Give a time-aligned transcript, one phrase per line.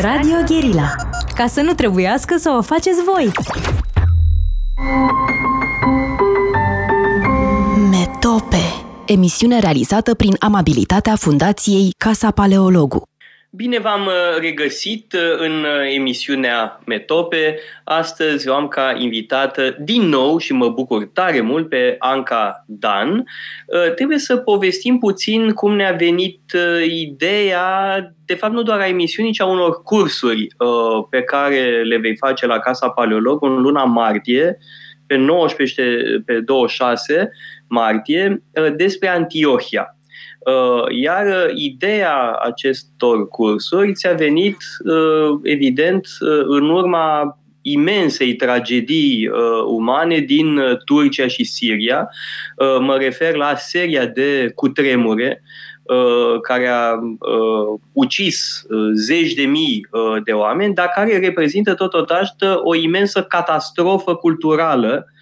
[0.00, 0.94] Radio Guerilla.
[1.34, 3.32] Ca să nu trebuiască să o faceți voi.
[7.90, 8.56] Metope.
[9.06, 13.02] Emisiune realizată prin amabilitatea Fundației Casa Paleologu.
[13.56, 17.58] Bine v-am uh, regăsit uh, în uh, emisiunea Metope.
[17.84, 23.24] Astăzi o am ca invitată din nou și mă bucur tare mult pe Anca Dan.
[23.94, 26.40] Trebuie să povestim puțin cum ne-a venit
[26.88, 30.46] ideea, de fapt nu doar a emisiunii, ci a unor cursuri
[31.10, 34.58] pe care le vei face la Casa Paleolog în luna martie,
[35.06, 37.30] pe 19 și pe 26
[37.68, 38.42] martie,
[38.76, 39.96] despre Antiohia.
[40.44, 46.06] Uh, iar uh, ideea acestor cursuri ți-a venit, uh, evident,
[46.46, 49.30] în urma imensei tragedii
[49.66, 52.08] umane din Turcia și Siria.
[52.80, 55.42] Mă refer la seria de cutremure
[56.42, 56.90] care a
[57.92, 59.86] ucis zeci de mii
[60.24, 65.12] de oameni, dar care reprezintă totodată o imensă catastrofă culturală Uh,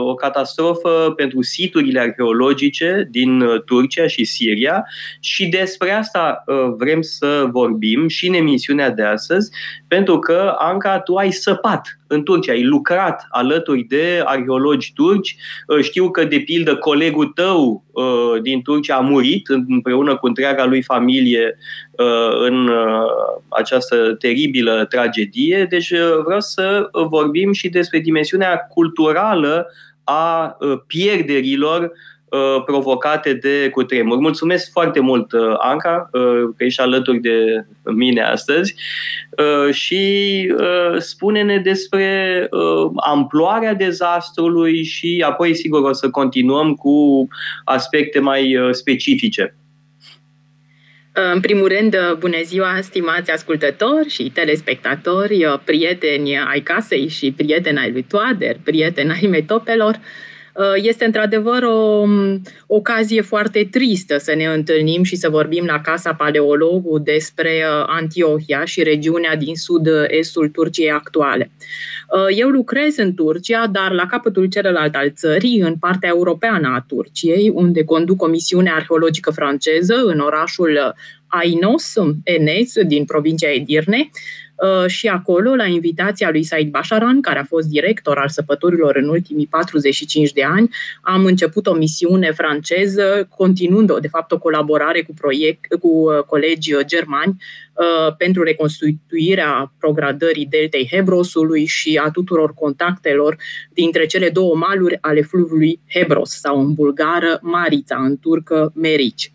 [0.00, 4.84] o catastrofă pentru siturile arheologice din uh, Turcia și Siria
[5.20, 9.50] și despre asta uh, vrem să vorbim și în emisiunea de astăzi,
[9.88, 15.36] pentru că, Anca, tu ai săpat în Turcia, ai lucrat alături de arheologi turci.
[15.80, 17.84] Știu că, de pildă, colegul tău
[18.42, 21.56] din Turcia a murit împreună cu întreaga lui familie
[22.46, 22.70] în
[23.48, 25.66] această teribilă tragedie.
[25.70, 25.92] Deci
[26.24, 29.66] vreau să vorbim și despre dimensiunea culturală
[30.04, 31.92] a pierderilor
[32.64, 34.18] provocate de cutremur.
[34.18, 36.08] Mulțumesc foarte mult, Anca,
[36.56, 38.74] că ești alături de mine astăzi
[39.70, 40.46] și
[40.98, 42.48] spune-ne despre
[42.96, 47.28] amploarea dezastrului și apoi, sigur, o să continuăm cu
[47.64, 49.56] aspecte mai specifice.
[51.16, 57.92] În primul rând, bună ziua, stimați ascultători și telespectatori, prieteni ai casei și prieteni ai
[57.92, 60.00] lui Toader, prieteni ai metopelor.
[60.54, 65.80] Uh, este într-adevăr o um, ocazie foarte tristă să ne întâlnim și să vorbim la
[65.80, 71.50] Casa Paleologu despre uh, Antiohia și regiunea din sud-estul Turciei actuale.
[72.08, 76.84] Uh, eu lucrez în Turcia, dar la capătul celălalt al țării, în partea europeană a
[76.88, 80.94] Turciei, unde conduc o misiune arheologică franceză în orașul
[81.26, 81.94] Ainos,
[82.24, 84.43] Enes, din provincia Edirne, Uh,
[84.86, 89.46] și acolo, la invitația lui Said Basharan, care a fost director al săpăturilor în ultimii
[89.46, 90.68] 45 de ani,
[91.02, 96.72] am început o misiune franceză, continuând, de fapt, o colaborare cu, proiect, cu uh, colegi
[96.84, 97.36] germani
[97.74, 103.36] uh, pentru reconstituirea progradării deltei Hebrosului și a tuturor contactelor
[103.72, 109.32] dintre cele două maluri ale fluviului Hebros, sau în bulgară Marița, în turcă Merici.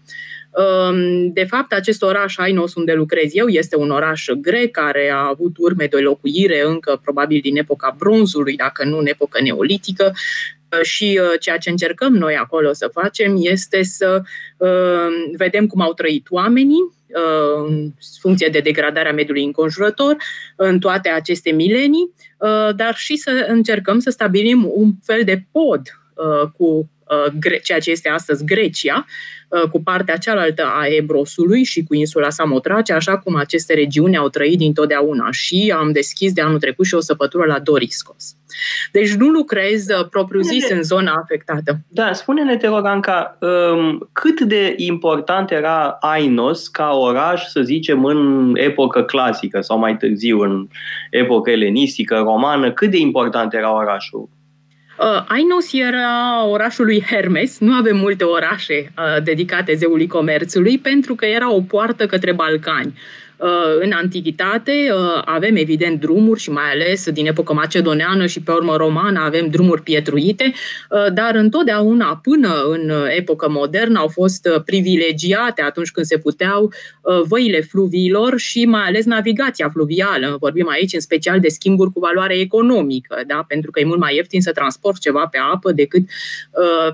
[1.34, 5.58] De fapt, acest oraș Ainos, unde lucrez eu, este un oraș grec care a avut
[5.58, 10.14] urme de locuire încă probabil din epoca bronzului, dacă nu în epocă neolitică,
[10.82, 14.22] și uh, ceea ce încercăm noi acolo să facem este să
[14.58, 15.08] uh,
[15.38, 20.16] vedem cum au trăit oamenii uh, în funcție de degradarea mediului înconjurător
[20.56, 22.14] în toate aceste milenii,
[22.76, 25.82] dar și să încercăm să stabilim un fel de pod
[26.58, 26.90] cu
[27.64, 29.06] ceea ce este astăzi Grecia,
[29.50, 34.30] Uh, cu partea cealaltă a Ebrosului și cu insula Samotrace, așa cum aceste regiuni au
[34.30, 38.36] trăit dintotdeauna și am deschis de anul trecut și o săpătură la Doriscos.
[38.92, 41.80] Deci nu lucrez uh, propriu-zis în zona afectată.
[41.88, 48.06] Da, spune-ne, te rog, Anca, um, cât de important era Ainos ca oraș, să zicem,
[48.06, 50.68] în epocă clasică sau mai târziu, în
[51.10, 54.30] epocă elenistică, romană, cât de important era orașul?
[55.00, 61.16] Uh, Ainos era orașul lui Hermes, nu avem multe orașe uh, dedicate zeului comerțului, pentru
[61.16, 62.94] că era o poartă către Balcani.
[63.40, 68.52] Uh, în antichitate uh, avem evident drumuri și mai ales din epocă macedoneană și pe
[68.52, 70.54] urmă romană avem drumuri pietruite,
[70.90, 76.72] uh, dar întotdeauna până în epocă modernă au fost privilegiate atunci când se puteau
[77.28, 80.38] văile fluviilor și mai ales navigația fluvială.
[80.40, 83.46] Vorbim aici în special de schimburi cu valoare economică, da?
[83.48, 86.02] pentru că e mult mai ieftin să transport ceva pe apă decât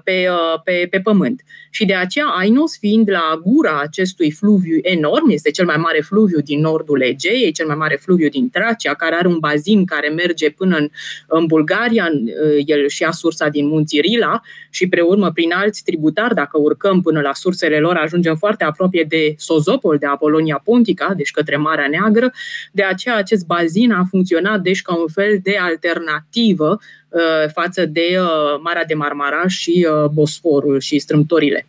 [0.03, 0.27] pe,
[0.63, 1.41] pe, pe pământ.
[1.69, 6.34] Și de aceea Ainos, fiind la gura acestui fluviu enorm, este cel mai mare fluviu
[6.35, 10.09] fluviu din nordul Egeiei, cel mai mare fluviu din Tracia, care are un bazin care
[10.09, 10.89] merge până în,
[11.27, 15.83] în Bulgaria, uh, el și a sursa din munții Rila și pe urmă prin alți
[15.83, 21.13] tributari, dacă urcăm până la sursele lor, ajungem foarte aproape de Sozopol, de Apolonia Pontica,
[21.15, 22.31] deci către Marea Neagră.
[22.71, 27.04] De aceea acest bazin a funcționat deci ca un fel de alternativă uh,
[27.53, 31.67] față de uh, Marea de Marmara și Bosforul și strâmtorile.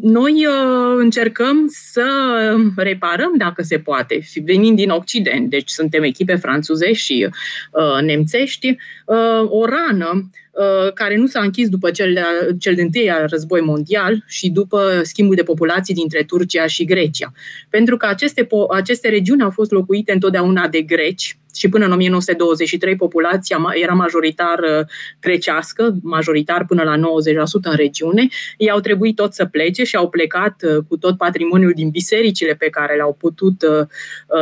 [0.00, 0.46] Noi
[0.96, 2.06] încercăm să
[2.76, 7.28] reparăm, dacă se poate, venind din Occident, deci suntem echipe franțuzești și
[8.00, 8.76] nemțești,
[9.48, 10.45] o rană Uh,
[10.94, 12.20] care nu s-a închis după cel, de,
[12.58, 17.32] cel de întâi al război mondial și după schimbul de populații dintre Turcia și Grecia.
[17.70, 22.96] Pentru că aceste, aceste regiuni au fost locuite întotdeauna de greci și până în 1923
[22.96, 24.86] populația era majoritar uh,
[25.20, 27.00] grecească, majoritar până la 90%
[27.62, 28.26] în regiune.
[28.56, 32.54] Ei au trebuit tot să plece și au plecat uh, cu tot patrimoniul din bisericile
[32.54, 33.64] pe care le-au putut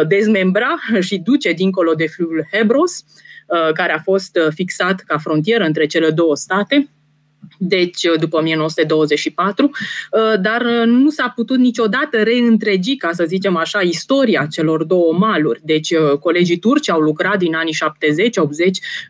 [0.08, 3.22] dezmembra și duce dincolo de fluviul Hebros Uh,
[3.74, 6.88] care a fost uh, fixat ca frontieră între cele două state,
[7.58, 9.70] deci uh, după 1924,
[10.40, 15.60] dar nu s-a putut niciodată reîntregi, ca să zicem așa, istoria celor două maluri.
[15.62, 17.76] Deci colegii turci au lucrat din anii 70-80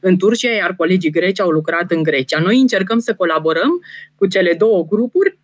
[0.00, 2.40] în Turcia, iar colegii greci au lucrat în Grecia.
[2.40, 3.80] Noi încercăm să colaborăm
[4.14, 5.38] cu cele două grupuri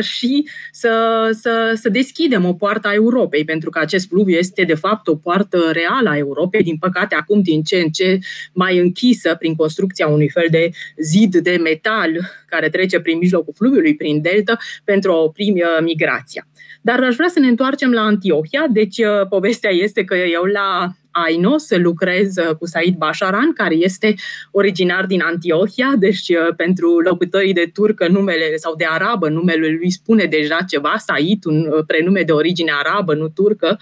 [0.00, 4.74] și să, să, să deschidem o poartă a Europei, pentru că acest fluviu este de
[4.74, 8.18] fapt o poartă reală a Europei, din păcate acum din ce în ce
[8.52, 12.10] mai închisă prin construcția unui fel de zid de metal
[12.46, 16.46] care trece prin mijlocul fluviului, prin delta, pentru a opri uh, migrația.
[16.80, 20.88] Dar aș vrea să ne întoarcem la Antiohia, deci uh, povestea este că eu la
[21.24, 24.14] Aino să lucrez uh, cu Said Basharan, care este
[24.50, 29.90] originar din Antiohia, deci uh, pentru locuitorii de turcă numele sau de arabă, numele lui
[29.90, 33.78] spune deja ceva, Said, un prenume de origine arabă, nu turcă.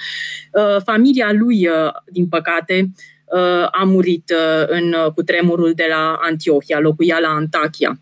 [0.85, 1.69] Familia lui,
[2.13, 2.91] din păcate,
[3.71, 4.33] a murit
[4.67, 7.99] în cutremurul de la Antiohia, locuia la Antakya.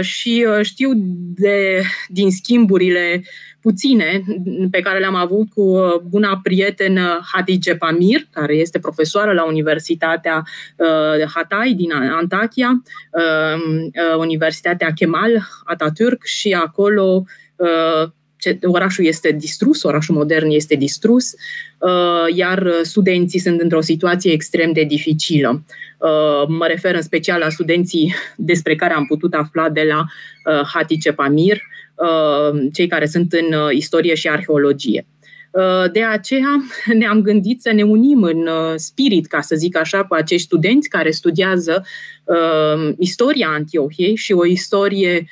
[0.00, 0.90] Și știu
[1.34, 4.22] de, din schimburile uh, puține
[4.70, 10.44] pe care le-am avut cu uh, buna prietenă Hatice Pamir, care este profesoară la Universitatea
[10.76, 17.24] uh, Hatay din Antakya, um, uh, Universitatea Kemal Atatürk și acolo
[18.62, 21.34] orașul este distrus, orașul modern este distrus,
[22.34, 25.64] iar studenții sunt într-o situație extrem de dificilă.
[26.48, 30.04] Mă refer în special la studenții despre care am putut afla de la
[30.62, 31.62] Hatice Pamir,
[32.00, 35.06] Uh, cei care sunt în uh, istorie și arheologie.
[35.50, 36.56] Uh, de aceea
[36.98, 41.10] ne-am gândit să ne unim în spirit, ca să zic așa, cu acești studenți care
[41.10, 41.84] studiază
[42.24, 45.28] uh, istoria Antiohiei și o istorie uh,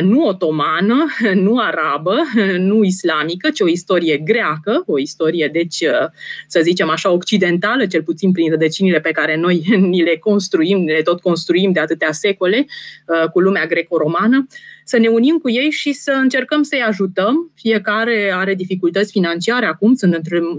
[0.00, 1.06] nu otomană,
[1.44, 2.16] nu arabă,
[2.58, 6.08] nu islamică, ci o istorie greacă, o istorie, deci, uh,
[6.46, 10.92] să zicem așa, occidentală, cel puțin prin rădăcinile pe care noi ni le construim, ni
[10.92, 12.66] le tot construim de atâtea secole
[13.06, 14.46] uh, cu lumea greco-romană,
[14.88, 17.50] să ne unim cu ei și să încercăm să-i ajutăm.
[17.54, 19.94] Fiecare are dificultăți financiare acum,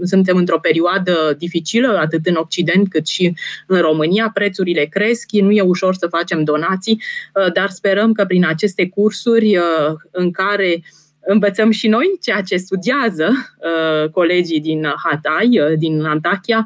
[0.02, 3.34] suntem într-o perioadă dificilă, atât în Occident cât și
[3.66, 7.02] în România, prețurile cresc, nu e ușor să facem donații,
[7.34, 10.82] uh, dar sperăm că prin aceste cursuri uh, în care
[11.20, 16.64] învățăm și noi ceea ce studiază uh, colegii din Hatay, din Antakya,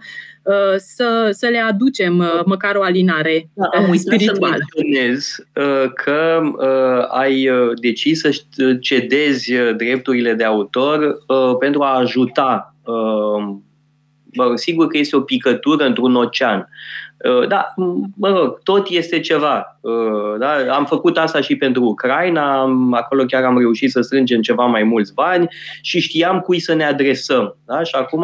[0.76, 4.56] să, să le aducem măcar o alinare da, am spirituală.
[4.56, 5.36] Să menționez
[5.94, 6.42] că
[7.08, 7.48] ai
[7.80, 8.42] decis să
[8.80, 11.18] cedezi drepturile de autor
[11.58, 12.76] pentru a ajuta
[14.54, 16.68] sigur că este o picătură într-un ocean.
[17.24, 17.74] Uh, da,
[18.16, 19.78] mă rog, tot este ceva.
[19.80, 20.74] Uh, da?
[20.74, 22.60] Am făcut asta și pentru Ucraina,
[22.90, 25.48] acolo chiar am reușit să strângem ceva mai mulți bani
[25.80, 27.56] și știam cui să ne adresăm.
[27.66, 27.82] Da?
[27.82, 28.22] Și acum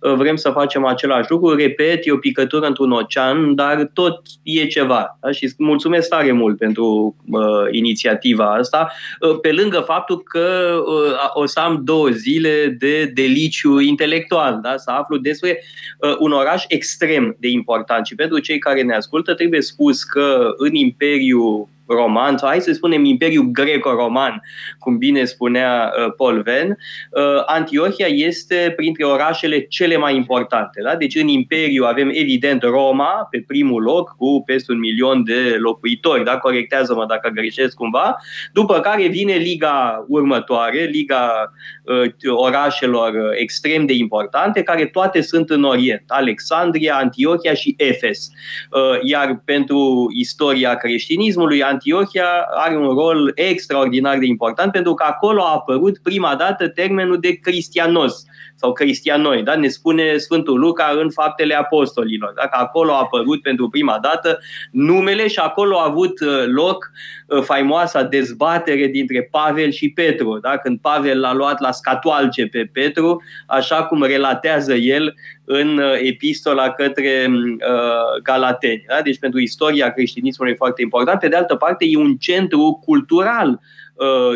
[0.00, 1.54] uh, vrem să facem același lucru.
[1.54, 5.18] Repet, e o picătură într-un ocean, dar tot e ceva.
[5.20, 5.30] Da?
[5.30, 11.46] Și mulțumesc tare mult pentru uh, inițiativa asta, uh, pe lângă faptul că uh, o
[11.46, 14.76] să am două zile de deliciu intelectual, da?
[14.76, 15.62] să aflu despre
[16.00, 20.04] uh, un oraș extrem de important și pentru pentru cei care ne ascultă, trebuie spus
[20.04, 24.42] că în Imperiul roman, sau hai să spunem Imperiul Greco-Roman,
[24.78, 30.80] cum bine spunea uh, Paul Venn, uh, Antiohia este printre orașele cele mai importante.
[30.82, 30.96] Da?
[30.96, 36.24] Deci în Imperiu avem evident Roma pe primul loc cu peste un milion de locuitori,
[36.24, 36.38] da?
[36.38, 38.16] corectează-mă dacă greșesc cumva,
[38.52, 41.52] după care vine liga următoare, liga
[41.84, 48.30] uh, orașelor extrem de importante, care toate sunt în Orient, Alexandria, Antiohia și Efes.
[48.70, 55.42] Uh, iar pentru istoria creștinismului, Antiohia are un rol extraordinar de important pentru că acolo
[55.42, 58.24] a apărut prima dată termenul de cristianos,
[58.56, 59.42] sau cristianoi.
[59.42, 59.54] Da?
[59.54, 62.32] Ne spune Sfântul Luca în Faptele Apostolilor.
[62.36, 62.42] Da?
[62.42, 64.38] Că acolo a apărut pentru prima dată
[64.70, 66.90] numele și acolo a avut uh, loc
[67.26, 70.38] uh, faimoasa dezbatere dintre Pavel și Petru.
[70.38, 70.56] Da?
[70.56, 76.70] Când Pavel l-a luat la scatoalce pe Petru, așa cum relatează el în uh, epistola
[76.70, 78.84] către uh, Galateni.
[78.88, 79.00] Da?
[79.02, 81.20] Deci pentru istoria creștinismului e foarte important.
[81.20, 83.76] Pe de altă parte, e un centru cultural Uh,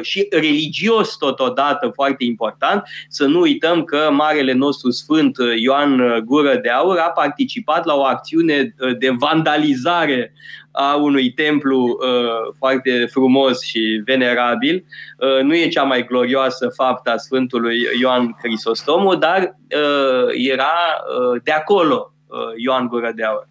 [0.02, 2.82] și religios totodată foarte important.
[3.08, 7.84] Să nu uităm că Marele nostru Sfânt uh, Ioan uh, Gură de Aur a participat
[7.84, 10.32] la o acțiune de vandalizare
[10.72, 14.84] a unui templu uh, foarte frumos și venerabil.
[15.18, 21.40] Uh, nu e cea mai glorioasă faptă a Sfântului Ioan Crisostomu, dar uh, era uh,
[21.44, 23.49] de acolo uh, Ioan Gură de Aur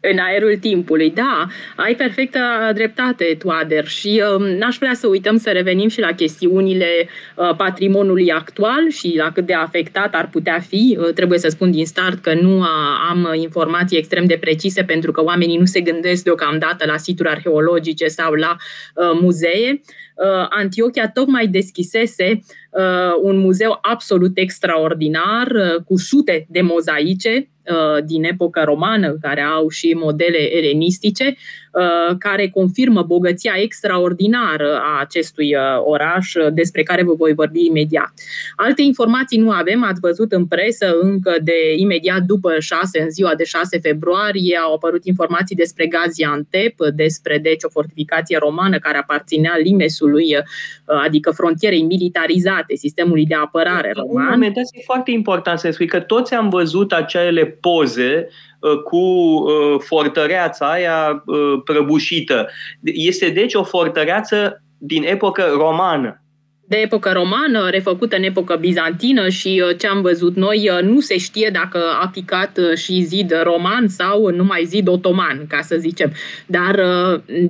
[0.00, 1.10] în aerul timpului.
[1.10, 2.38] Da, ai perfectă
[2.74, 8.32] dreptate, Toader, și uh, n-aș vrea să uităm să revenim și la chestiunile uh, patrimoniului
[8.32, 10.98] actual și la cât de afectat ar putea fi.
[11.00, 12.62] Uh, trebuie să spun din start că nu
[13.10, 18.06] am informații extrem de precise pentru că oamenii nu se gândesc deocamdată la situri arheologice
[18.06, 18.56] sau la
[18.94, 19.80] uh, muzee.
[20.14, 22.40] Uh, Antiochia tocmai deschisese
[22.70, 22.82] uh,
[23.22, 27.59] un muzeu absolut extraordinar uh, cu sute de mozaice Uh,
[28.04, 31.34] din epoca romană, care au și modele elenistice, uh,
[32.18, 38.12] care confirmă bogăția extraordinară a acestui uh, oraș, despre care vă voi vorbi imediat.
[38.56, 43.34] Alte informații nu avem, ați văzut în presă încă de imediat după 6, în ziua
[43.34, 49.56] de 6 februarie, au apărut informații despre Gaziantep, despre deci o fortificație romană care aparținea
[49.62, 50.36] Limesului,
[50.84, 54.24] adică frontierei militarizate, sistemului de apărare roman.
[54.24, 58.49] Un moment, e foarte important să spui că toți am văzut acele poze uh,
[58.84, 62.48] cu uh, fortăreața aia uh, prăbușită.
[62.82, 66.24] Este deci o fortăreață din epocă romană
[66.70, 71.50] de epocă romană, refăcută în epocă bizantină și ce am văzut noi, nu se știe
[71.52, 76.12] dacă a picat și zid roman sau numai zid otoman, ca să zicem.
[76.46, 76.80] Dar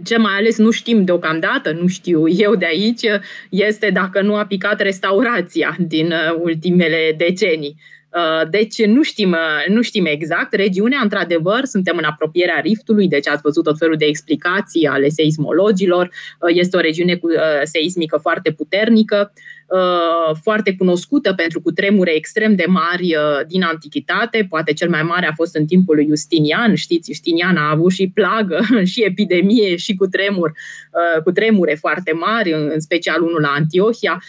[0.04, 3.04] ce mai ales nu știm deocamdată, nu știu eu de aici,
[3.50, 6.12] este dacă nu a picat restaurația din
[6.42, 7.76] ultimele decenii.
[8.14, 10.52] Uh, deci nu știm, uh, nu știm exact.
[10.52, 16.10] Regiunea, într-adevăr, suntem în apropierea riftului, deci ați văzut tot felul de explicații ale seismologilor.
[16.40, 17.28] Uh, este o regiune cu
[17.62, 19.32] seismică foarte puternică.
[19.70, 24.46] Uh, foarte cunoscută pentru cutremure extrem de mari uh, din antichitate.
[24.48, 26.74] Poate cel mai mare a fost în timpul lui Justinian.
[26.74, 28.60] Știți, Justinian a avut și plagă,
[28.92, 34.22] și epidemie, și cutremur, uh, cutremure foarte mari, în special unul la Antiohia.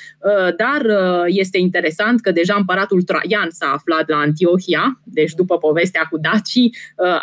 [0.58, 0.86] Dar
[1.28, 6.76] este interesant că deja împăratul Traian s-a aflat la Antiohia, deci după povestea cu dacii,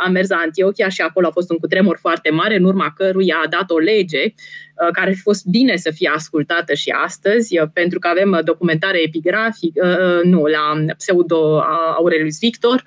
[0.05, 3.41] a mers la Antiohia și acolo a fost un cutremur foarte mare, în urma căruia
[3.45, 7.59] a dat o lege Uh, care ar fi fost bine să fie ascultată și astăzi,
[7.59, 11.61] uh, pentru că avem uh, documentare epigrafică, nu, la pseudo
[11.97, 12.85] Aurelius Victor,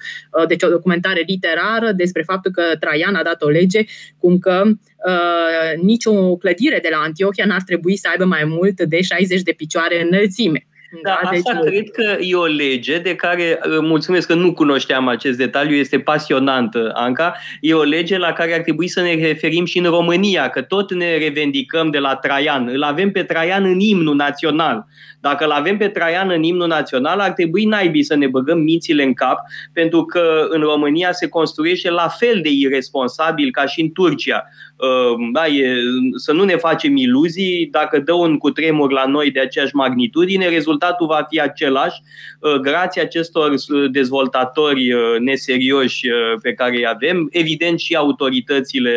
[0.47, 3.83] deci o documentare literară despre faptul că Traian a dat o lege
[4.17, 9.01] cum că uh, nicio clădire de la Antiochia n-ar trebui să aibă mai mult de
[9.01, 10.65] 60 de picioare înălțime.
[11.03, 11.39] Da, da deci...
[11.39, 15.75] asta cred că e o lege de care, uh, mulțumesc că nu cunoșteam acest detaliu,
[15.75, 19.85] este pasionantă, Anca, e o lege la care ar trebui să ne referim și în
[19.85, 22.67] România, că tot ne revendicăm de la Traian.
[22.67, 24.85] Îl avem pe Traian în imnul național.
[25.19, 29.03] Dacă îl avem pe Traian în imnul național, ar trebui naibii să ne băgăm mințile
[29.03, 29.39] în cap,
[29.73, 34.43] pentru că în România se construiește la fel de irresponsabil ca și în Turcia.
[34.81, 35.75] Ehm, da, e,
[36.15, 40.79] să nu ne facem iluzii, dacă dă un cutremur la noi de aceeași magnitudine, rezultatul
[40.99, 42.01] va fi același,
[42.41, 43.53] ehm, grație acestor
[43.91, 46.07] dezvoltatori ehm, neserioși
[46.41, 48.91] pe care îi avem, evident și autoritățile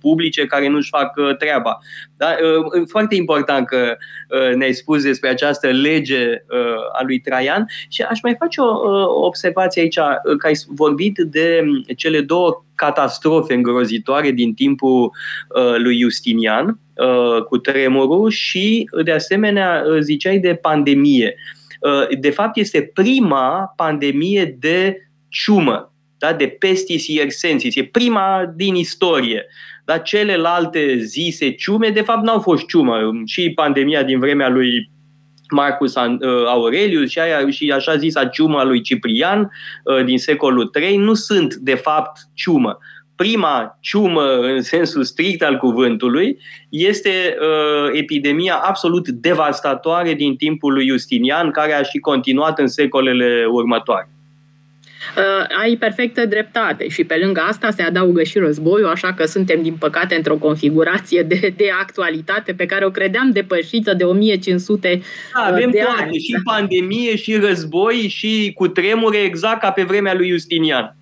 [0.00, 1.78] publice care nu-și fac treaba.
[2.16, 2.36] Da?
[2.86, 3.96] Foarte important că
[4.56, 6.42] ne-ai spus despre această lege
[6.92, 9.98] a lui Traian și aș mai face o observație aici,
[10.38, 11.62] că ai vorbit de
[11.96, 15.10] cele două catastrofe îngrozitoare din timpul
[15.48, 21.34] uh, lui Justinian uh, cu tremurul și, de asemenea, uh, ziceai de pandemie.
[21.80, 24.96] Uh, de fapt, este prima pandemie de
[25.28, 26.32] ciumă, da?
[26.32, 27.76] de pestis iersensis.
[27.76, 29.46] E prima din istorie.
[29.84, 32.98] Dar celelalte zise ciume, de fapt, n-au fost ciumă.
[33.24, 34.90] Și pandemia din vremea lui
[35.50, 39.50] Marcus uh, Aurelius și, aia, și așa zisa ciuma lui Ciprian
[39.84, 42.78] uh, din secolul III nu sunt de fapt ciumă.
[43.16, 46.38] Prima ciumă în sensul strict al cuvântului
[46.68, 53.44] este uh, epidemia absolut devastatoare din timpul lui Justinian, care a și continuat în secolele
[53.50, 54.17] următoare.
[55.16, 59.62] Uh, ai perfectă dreptate și pe lângă asta se adaugă și războiul, așa că suntem
[59.62, 65.00] din păcate într-o configurație de, de actualitate pe care o credeam depășită de 1500
[65.34, 66.18] da, avem de toate, ani.
[66.18, 70.96] și pandemie, și război, și cu tremure exact ca pe vremea lui Justinian.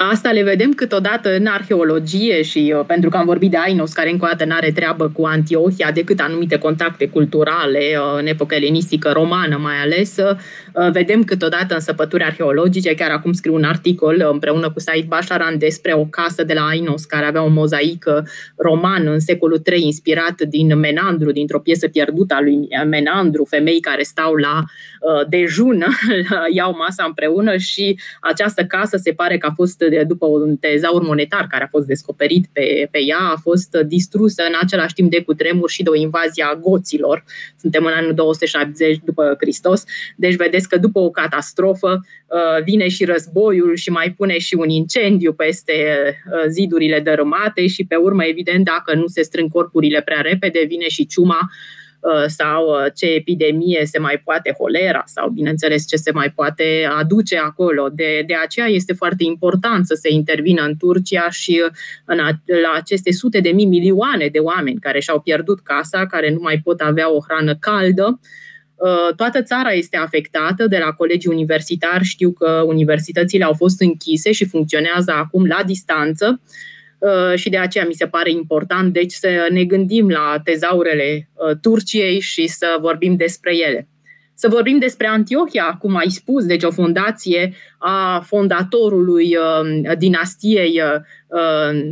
[0.00, 4.10] Asta le vedem câteodată în arheologie și uh, pentru că am vorbit de Ainos, care
[4.10, 9.10] încă o dată n-are treabă cu Antiohia decât anumite contacte culturale uh, în epoca elenistică
[9.12, 14.70] romană mai ales, uh, vedem câteodată în săpături arheologice, chiar acum scriu un articol împreună
[14.70, 18.26] cu Said Basharan despre o casă de la Ainos care avea o mozaică
[18.56, 24.02] romană în secolul III inspirat din Menandru, dintr-o piesă pierdută a lui Menandru, femei care
[24.02, 24.64] stau la
[25.28, 25.84] dejun,
[26.56, 31.46] iau masa împreună și această casă se pare că a fost după un tezaur monetar
[31.50, 35.70] care a fost descoperit pe, pe ea, a fost distrusă în același timp de cutremur
[35.70, 37.24] și de o invazie a goților.
[37.60, 39.84] Suntem în anul 270 după Hristos,
[40.16, 44.68] deci vedeți că după o catastrofă uh, vine și războiul și mai pune și un
[44.68, 50.20] incendiu peste uh, zidurile dărâmate și pe urmă, evident, dacă nu se strâng corpurile prea
[50.20, 51.77] repede, vine și ciuma Uh,
[52.26, 57.38] sau uh, ce epidemie se mai poate, holera sau, bineînțeles, ce se mai poate aduce
[57.38, 57.88] acolo.
[57.92, 61.70] De, de aceea este foarte important să se intervină în Turcia și uh,
[62.04, 66.30] în a, la aceste sute de mii, milioane de oameni care și-au pierdut casa, care
[66.30, 68.20] nu mai pot avea o hrană caldă,
[69.16, 72.04] Toată țara este afectată de la colegii universitari.
[72.04, 76.40] Știu că universitățile au fost închise și funcționează acum la distanță.
[76.42, 76.50] Uh,
[77.34, 82.20] și de aceea mi se pare important, deci, să ne gândim la tezaurele uh, Turciei
[82.20, 83.88] și să vorbim despre ele.
[84.34, 90.80] Să vorbim despre Antiohia, cum ai spus, deci o fundație a fondatorului uh, dinastiei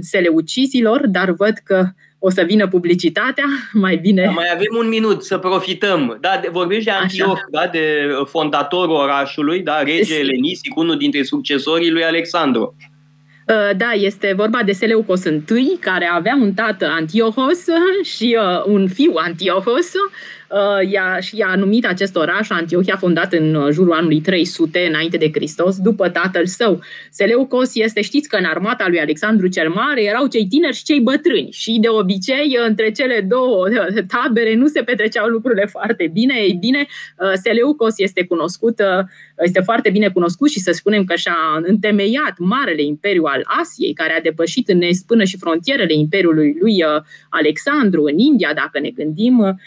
[0.01, 1.85] Seleucizilor, dar văd că
[2.19, 3.45] o să vină publicitatea,
[3.85, 4.23] mai bine.
[4.25, 6.19] Da, mai avem un minut să profităm.
[6.21, 11.91] Da, de, vorbești de Antioch, da, de fondatorul orașului, da, rege Elenisic, unul dintre succesorii
[11.91, 12.77] lui Alexandru.
[13.49, 17.65] Uh, da, este vorba de Seleucos I, care avea un tată Antiohos
[18.03, 19.93] și uh, un fiu Antiohos
[20.51, 25.17] Uh, i-a, și i-a numit acest oraș Antiohia, fondat în uh, jurul anului 300 înainte
[25.17, 26.81] de Hristos, după tatăl său.
[27.11, 31.01] Seleucos este, știți că în armata lui Alexandru cel Mare erau cei tineri și cei
[31.01, 36.35] bătrâni și de obicei între cele două uh, tabere nu se petreceau lucrurile foarte bine.
[36.39, 36.87] Ei bine,
[37.35, 38.83] Seleucos este cunoscut,
[39.39, 44.13] este foarte bine cunoscut și să spunem că și-a întemeiat marele imperiu al Asiei, care
[44.13, 46.85] a depășit în până și frontierele imperiului lui
[47.29, 49.59] Alexandru în India, dacă ne gândim.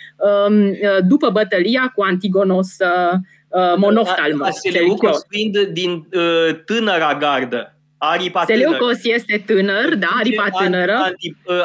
[0.82, 3.18] Um, Uh, după bătălia cu Antigonos uh,
[3.48, 4.60] uh, Monoftalmos.
[4.60, 6.08] Seleucos fiind din
[6.66, 7.74] tânăra gardă.
[7.98, 9.16] Aripa Seleucos tânăr.
[9.16, 11.12] este tânăr, da, aripa tânără.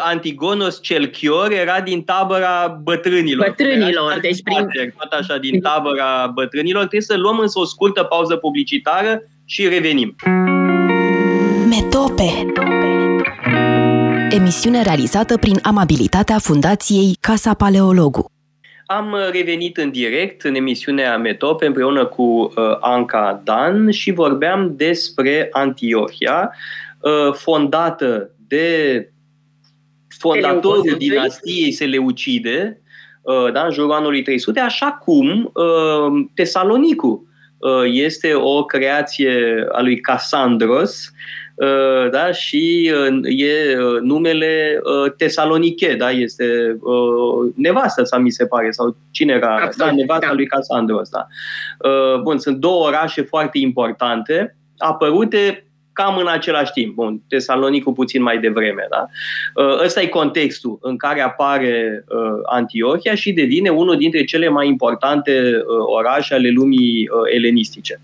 [0.04, 3.46] Antigonos cel Chior era din tabăra bătrânilor.
[3.46, 4.92] Bătrânilor, deci prin...
[4.98, 6.80] Tot așa, din tabăra bătrânilor.
[6.80, 10.16] Trebuie să luăm însă o scurtă pauză publicitară și revenim.
[11.68, 12.52] Metope
[14.30, 18.33] Emisiune realizată prin amabilitatea Fundației Casa Paleologu.
[18.86, 24.76] Am uh, revenit în direct în emisiunea Metope împreună cu uh, Anca Dan și vorbeam
[24.76, 26.54] despre Antiohia,
[27.00, 29.08] uh, fondată de
[30.18, 32.80] fondatorul dinastiei Seleucide,
[33.22, 39.80] uh, da, în jurul anului 300, așa cum uh, Tesalonicu uh, este o creație a
[39.80, 41.12] lui Cassandros, Uh,
[42.10, 42.32] da?
[42.32, 44.80] și uh, e uh, numele
[45.16, 46.10] Tesaloniche, da?
[46.10, 46.76] este
[47.54, 49.54] nevastă sa, mi se pare, sau cine era?
[49.54, 50.32] Absolut, da, nevasta da.
[50.32, 51.28] lui Casandru ăsta.
[52.22, 56.94] Bun, sunt două orașe foarte importante, apărute cam în același timp.
[56.94, 59.06] Bun, Tesalonicul puțin mai devreme, da?
[59.84, 62.04] Ăsta e contextul în care apare
[62.44, 68.00] Antiohia și devine unul dintre cele mai importante orașe ale lumii elenistice.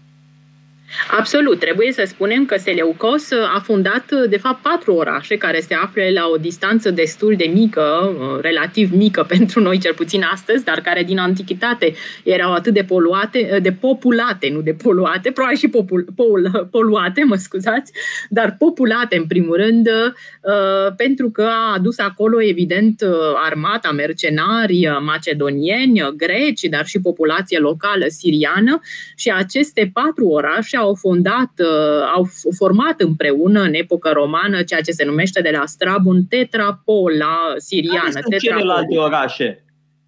[1.11, 1.59] Absolut.
[1.59, 6.29] Trebuie să spunem că Seleucos a fundat, de fapt, patru orașe care se află la
[6.33, 11.03] o distanță destul de mică, uh, relativ mică pentru noi, cel puțin astăzi, dar care
[11.03, 16.07] din antichitate erau atât de poluate, uh, de populate, nu de poluate, probabil și popul,
[16.17, 17.93] pol, poluate, mă scuzați,
[18.29, 23.03] dar populate, în primul rând, uh, pentru că a adus acolo, evident,
[23.35, 28.81] armata, mercenari macedonieni, greci, dar și populație locală siriană
[29.17, 34.91] și aceste patru orașe au fondat, uh, au format împreună în epocă romană ceea ce
[34.91, 38.11] se numește de la Strabon tetrapola siriană.
[38.13, 39.65] Care sunt celelalte orașe?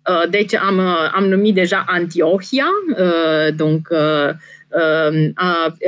[0.09, 2.67] Uh, deci am, uh, am numit deja Antiohia,
[3.57, 3.89] donc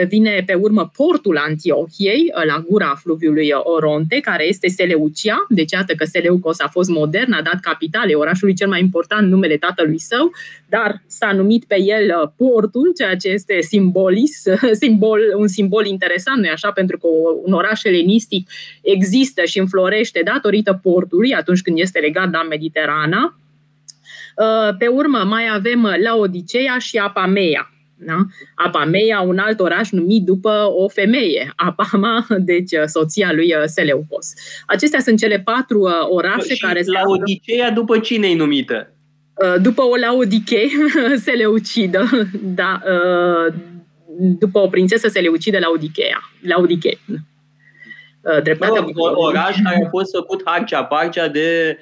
[0.09, 6.05] vine pe urmă portul Antiohiei, la gura fluviului Oronte, care este Seleucia, deci iată că
[6.05, 10.31] Seleucos a fost modern, a dat capitale orașului cel mai important, numele tatălui său,
[10.69, 14.43] dar s-a numit pe el portul, ceea ce este simbolis,
[14.83, 16.71] simbol, un simbol interesant, nu așa?
[16.71, 17.07] Pentru că
[17.45, 18.51] un oraș elenistic
[18.83, 23.39] există și înflorește datorită portului atunci când este legat la Mediterana.
[24.79, 27.74] Pe urmă mai avem Laodicea și Apamea.
[27.97, 28.17] Da?
[28.55, 34.33] Apamea, un alt oraș numit după o femeie, Apama, deci soția lui Seleucos.
[34.67, 38.89] Acestea sunt cele patru orașe și care se Laodicea după cine e numită?
[39.63, 40.67] După o Laodiche
[41.27, 42.09] Seleucidă,
[42.43, 42.83] da,
[44.19, 46.31] după o prințesă Seleucidă Laodicea.
[46.41, 46.99] Laodiche.
[48.43, 51.79] Dreptatea no, oraș care a fost făcut harcea-parcea de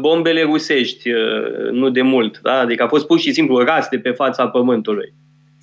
[0.00, 1.10] bombele rusești,
[1.70, 2.40] nu de mult.
[2.42, 2.58] Da?
[2.58, 5.14] Adică a fost pur și simplu ras de pe fața pământului.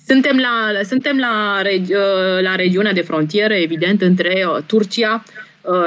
[0.06, 1.60] Suntem la, suntem la,
[2.40, 5.22] la regiunea de frontieră, evident, între Turcia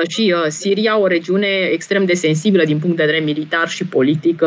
[0.08, 4.43] și Siria, o regiune extrem de sensibilă din punct de vedere militar și politic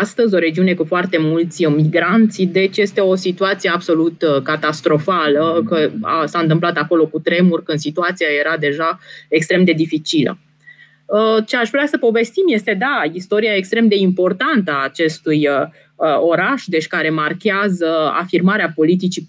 [0.00, 5.90] astăzi, o regiune cu foarte mulți migranți, deci este o situație absolut catastrofală, că
[6.24, 10.38] s-a întâmplat acolo cu tremur când situația era deja extrem de dificilă.
[11.46, 15.48] Ce aș vrea să povestim este, da, istoria extrem de importantă a acestui
[16.20, 19.28] oraș, deci care marchează afirmarea politicii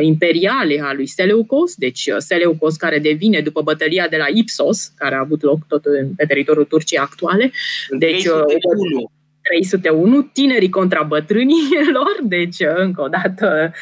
[0.00, 5.20] imperiale a lui Seleucos, deci Seleucos care devine după bătălia de la Ipsos, care a
[5.20, 5.82] avut loc tot
[6.16, 7.52] pe teritoriul Turciei actuale.
[7.98, 9.10] Deci, 301.
[9.42, 13.72] 301, tinerii contra bătrânilor, deci încă o dată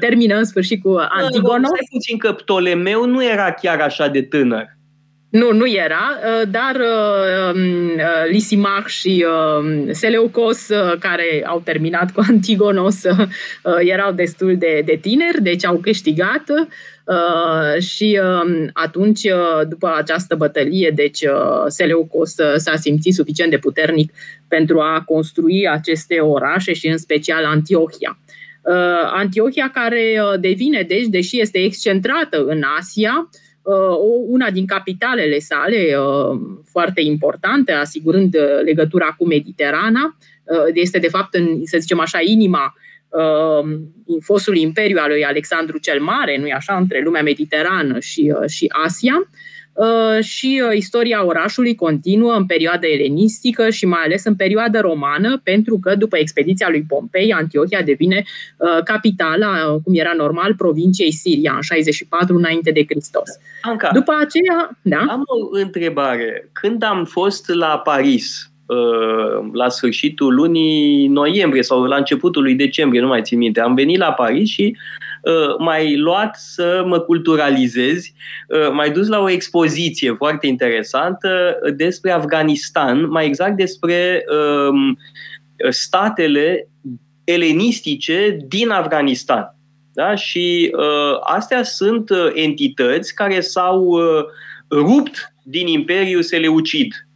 [0.00, 1.68] termină în sfârșit cu Antigonos.
[1.68, 4.77] Stai puțin că Ptolemeu nu era chiar așa de tânăr.
[5.30, 6.18] Nu, nu era,
[6.50, 6.76] dar
[7.54, 10.66] um, Lisimach și um, Seleucos,
[10.98, 13.02] care au terminat cu Antigonos,
[13.78, 16.44] erau destul de, de tineri, deci au câștigat
[17.78, 19.20] și um, atunci,
[19.68, 21.24] după această bătălie, deci
[21.66, 24.12] Seleucos s-a simțit suficient de puternic
[24.48, 28.18] pentru a construi aceste orașe și în special Antiohia.
[29.12, 33.28] Antiohia care devine, deci, deși este excentrată în Asia,
[34.26, 35.96] una din capitalele sale
[36.70, 40.16] foarte importante, asigurând legătura cu Mediterana.
[40.72, 42.74] Este, de fapt, în, să zicem așa, inima
[44.20, 49.28] fostul imperiu al lui Alexandru cel Mare, nu-i așa, între lumea mediterană și, și Asia.
[49.72, 55.40] Uh, și uh, istoria orașului continuă în perioada elenistică și mai ales în perioada romană,
[55.44, 58.24] pentru că după expediția lui Pompei, Antiohia devine
[58.56, 63.28] uh, capitala, cum era normal, provinciei Siria, în 64 înainte de Hristos.
[63.62, 65.04] Anca, după aceea, da?
[65.08, 66.48] am o întrebare.
[66.52, 68.50] Când am fost la Paris,
[69.52, 73.98] la sfârșitul lunii noiembrie sau la începutul lui decembrie, nu mai țin minte, am venit
[73.98, 74.76] la Paris și
[75.22, 78.14] Uh, mai luat să mă culturalizezi,
[78.48, 84.24] uh, mai dus la o expoziție foarte interesantă despre Afganistan, mai exact despre
[84.68, 84.98] um,
[85.70, 86.68] statele
[87.24, 89.56] elenistice din Afganistan.
[89.92, 90.14] Da?
[90.14, 94.24] Și uh, astea sunt uh, entități care s-au uh,
[94.70, 97.07] rupt din Imperiul Seleucid, uh,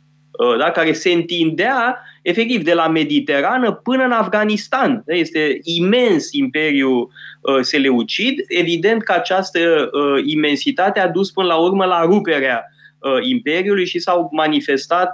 [0.59, 0.71] da?
[0.71, 5.03] care se întindea efectiv de la Mediterană până în Afganistan.
[5.07, 5.15] Da?
[5.15, 7.11] Este imens Imperiul
[7.43, 8.45] Uh, seleucid.
[8.49, 9.59] Evident că această
[9.93, 12.72] uh, imensitate a dus până la urmă la ruperea uh,
[13.21, 15.13] Imperiului și s-au manifestat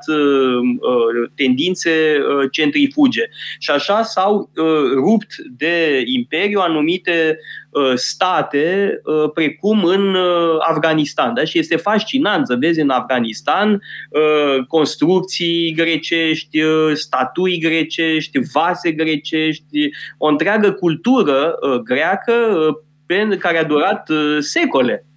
[1.35, 1.91] tendințe
[2.51, 3.23] centrifuge.
[3.59, 4.51] Și așa s-au
[4.95, 7.39] rupt de Imperiu anumite
[7.95, 9.01] state,
[9.35, 10.17] precum în
[10.59, 11.35] Afganistan.
[11.35, 11.45] Da?
[11.45, 13.83] Și este fascinant să vezi în Afganistan
[14.69, 16.61] construcții grecești,
[16.93, 22.33] statui grecești, vase grecești, o întreagă cultură greacă
[23.39, 25.08] care a durat secole.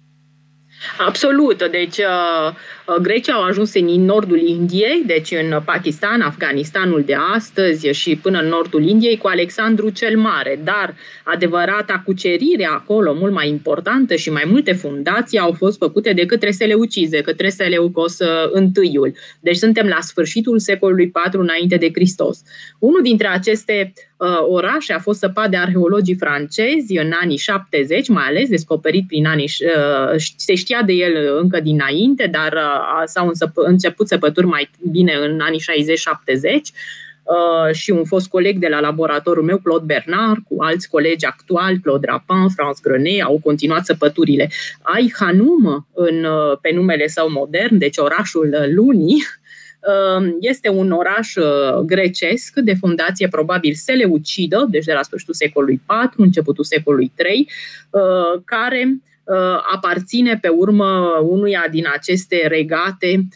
[0.98, 1.68] Absolut.
[1.70, 2.54] Deci, uh, uh,
[3.02, 8.48] Grecia au ajuns în nordul Indiei, deci în Pakistan, Afganistanul de astăzi și până în
[8.48, 10.60] nordul Indiei cu Alexandru cel Mare.
[10.64, 16.26] Dar adevărata cucerire acolo, mult mai importantă și mai multe fundații au fost făcute de
[16.26, 18.18] către Seleucize, către Seleucos
[18.82, 19.12] I.
[19.40, 22.42] Deci suntem la sfârșitul secolului IV înainte de Hristos.
[22.78, 23.92] Unul dintre aceste
[24.22, 29.26] Uh, orașe a fost săpat de arheologii francezi în anii 70, mai ales descoperit prin
[29.26, 29.50] anii...
[29.60, 32.71] Uh, se știa de el încă dinainte, dar uh,
[33.04, 35.62] s-au început săpături mai bine în anii 60-70
[37.72, 42.06] și un fost coleg de la laboratorul meu, Claude Bernard, cu alți colegi actuali, Claude
[42.06, 44.50] Rapin, France Grenet, au continuat săpăturile.
[44.82, 46.26] Ai Hanum în,
[46.60, 49.22] pe numele său modern, deci orașul lunii,
[50.40, 51.32] Este un oraș
[51.84, 57.50] grecesc de fundație probabil seleucidă, deci de la sfârșitul secolului IV, începutul secolului III,
[58.44, 59.00] care
[59.74, 63.28] aparține pe urmă unuia din aceste regate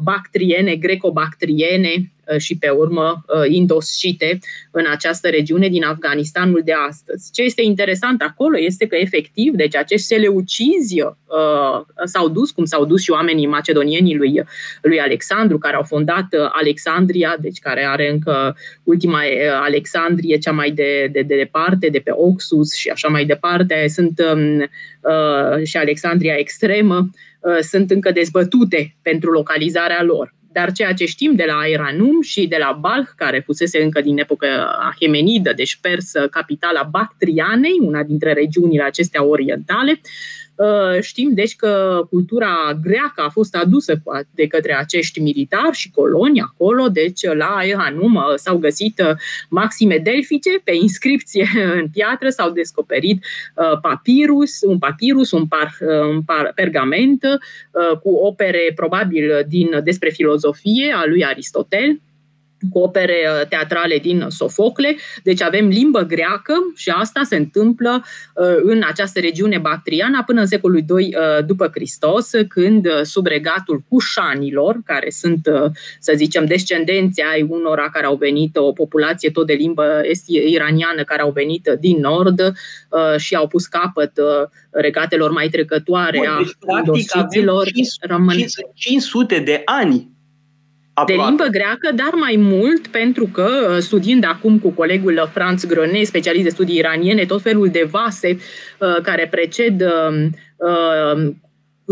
[0.00, 4.38] bactriene, greco-bactriene, Uh, și pe urmă uh, indoscite
[4.70, 7.32] în această regiune din Afganistanul de astăzi.
[7.32, 12.84] Ce este interesant acolo este că efectiv, deci acești seleucizi uh, s-au dus, cum s-au
[12.84, 14.42] dus și oamenii macedonieni lui,
[14.82, 19.20] lui Alexandru, care au fondat Alexandria, deci care are încă ultima
[19.62, 24.22] Alexandrie, cea mai de, de, de departe, de pe Oxus și așa mai departe, sunt
[24.32, 30.34] um, uh, și Alexandria extremă, uh, sunt încă dezbătute pentru localizarea lor.
[30.52, 34.18] Dar ceea ce știm de la Iranum și de la Balh, care fusese încă din
[34.18, 40.41] epoca ahemenidă, deci persă, capitala Bactrianei, una dintre regiunile acestea orientale, Uh,
[41.00, 46.88] știm deci că cultura greacă a fost adusă de către acești militari și coloni acolo,
[46.88, 49.16] deci la Ehanum uh, s-au găsit uh,
[49.48, 51.48] maxime delfice pe inscripție
[51.80, 53.24] în piatră, s-au descoperit
[53.80, 55.76] papirus, un papirus, un, par,
[56.10, 57.24] un par, pergament
[58.02, 62.00] cu opere probabil din despre filozofie a lui Aristotel,
[62.70, 68.56] cu opere uh, teatrale din Sofocle, deci avem limbă greacă și asta se întâmplă uh,
[68.62, 74.76] în această regiune bactriană până în secolul II uh, după Hristos, când sub regatul cușanilor,
[74.84, 75.48] care sunt,
[75.98, 81.22] să zicem, descendenții ai unora care au venit, o populație tot de limbă iraniană care
[81.22, 82.52] au venit din nord
[83.16, 84.12] și au pus capăt
[84.70, 87.10] regatelor mai trecătoare Bun, deci, a practic,
[87.64, 90.11] 500, 500 de ani
[91.06, 96.02] de limbă greacă, dar mai mult pentru că, uh, studiind acum cu colegul Franz Grone,
[96.02, 98.38] specialist de studii iraniene, tot felul de vase
[98.78, 100.26] uh, care preced uh,
[100.56, 101.32] uh,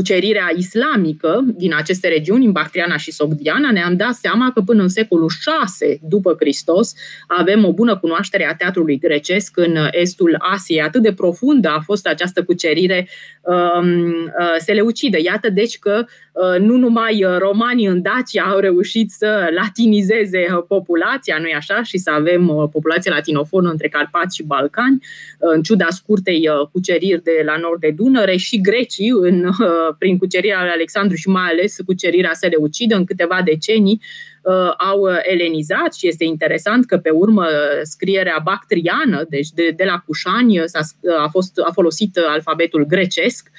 [0.00, 4.88] cucerirea islamică din aceste regiuni, în Bactriana și Sogdiana, ne-am dat seama că până în
[4.88, 6.94] secolul 6 după Hristos
[7.26, 10.82] avem o bună cunoaștere a teatrului grecesc în estul Asiei.
[10.82, 13.08] Atât de profundă a fost această cucerire
[13.42, 15.18] um, uh, seleucidă.
[15.22, 21.54] Iată deci că uh, nu numai romanii în Dacia au reușit să latinizeze populația, nu-i
[21.54, 26.48] așa, și să avem o populație latinofonă între Carpați și Balcani, uh, în ciuda scurtei
[26.72, 29.50] cuceriri de la nord de Dunăre, și grecii în
[29.98, 34.00] prin cucerirea lui Alexandru și mai ales cucerirea Seleucidă în câteva decenii
[34.42, 37.46] uh, au elenizat și este interesant că pe urmă
[37.82, 40.80] scrierea bactriană, deci de, de la Cușani, s-a,
[41.18, 43.50] a, fost, a folosit alfabetul grecesc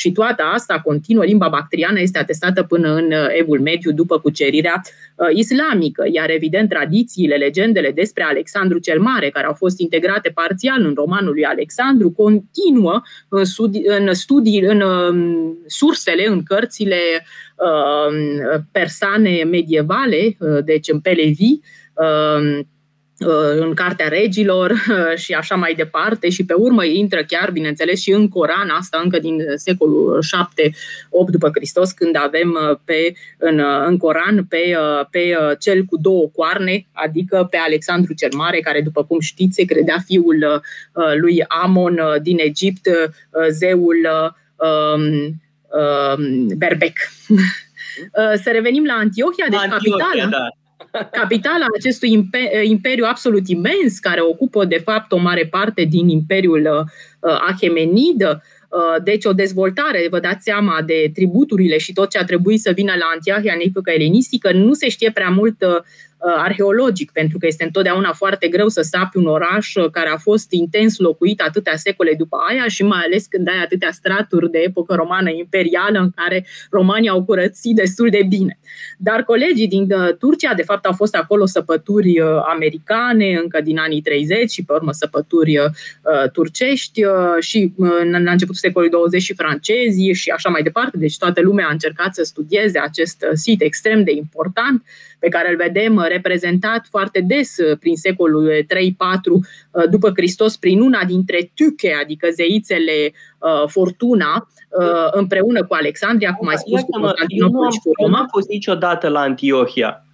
[0.00, 4.82] și toată asta continuă, limba bactriană este atestată până în uh, evul mediu după cucerirea
[5.14, 10.84] uh, islamică, iar evident tradițiile, legendele despre Alexandru cel Mare, care au fost integrate parțial
[10.84, 17.00] în romanul lui Alexandru, continuă în, studi- în studii, în um, sursele, în cărțile
[17.56, 21.58] uh, persane medievale, deci în Pelevi,
[22.00, 22.60] Uh,
[23.58, 28.10] în Cartea Regilor uh, și așa mai departe și pe urmă intră chiar, bineînțeles, și
[28.10, 30.22] în Coran, asta încă din secolul
[30.66, 30.68] 7-8
[31.26, 34.76] după Hristos, când avem uh, pe, în, în Coran pe,
[35.10, 39.64] pe cel cu două coarne, adică pe Alexandru cel Mare, care, după cum știți, se
[39.64, 40.62] credea fiul
[41.20, 42.88] lui Amon din Egipt,
[43.48, 44.08] zeul
[44.56, 45.02] um,
[45.80, 46.96] um, Berbec.
[48.42, 50.30] Să revenim la Antiohia, deci Antiohia, capitala.
[50.30, 50.59] Da
[51.12, 52.28] capitala acestui
[52.62, 56.86] imperiu absolut imens, care ocupă, de fapt, o mare parte din imperiul
[57.20, 62.24] uh, Achemenid, uh, deci o dezvoltare, vă dați seama, de tributurile și tot ce a
[62.24, 66.09] trebuit să vină la Antiohia în epoca elenistică, nu se știe prea mult uh, Uh,
[66.20, 70.52] arheologic, pentru că este întotdeauna foarte greu să sapi un oraș uh, care a fost
[70.52, 74.94] intens locuit atâtea secole după aia și mai ales când ai atâtea straturi de epocă
[74.94, 78.58] romană imperială în care romanii au curățit destul de bine.
[78.98, 82.20] Dar colegii din uh, Turcia, de fapt, au fost acolo săpături
[82.52, 85.58] americane încă din anii 30 și pe urmă săpături
[86.32, 87.02] turcești
[87.40, 87.72] și
[88.22, 90.96] la începutul secolului 20 și francezi și așa mai departe.
[90.96, 94.82] Deci toată lumea a încercat să studieze acest sit extrem de important
[95.20, 100.56] pe care îl vedem uh, reprezentat foarte des uh, prin secolul 3-4 uh, după Hristos
[100.56, 103.12] prin una dintre tuche, adică zeițele
[103.66, 104.48] Fortuna,
[105.10, 108.10] împreună cu Alexandria, cum ai spus, cu Constantinopol și cu Roma.
[108.10, 110.04] Nu am fost niciodată la Antiohia.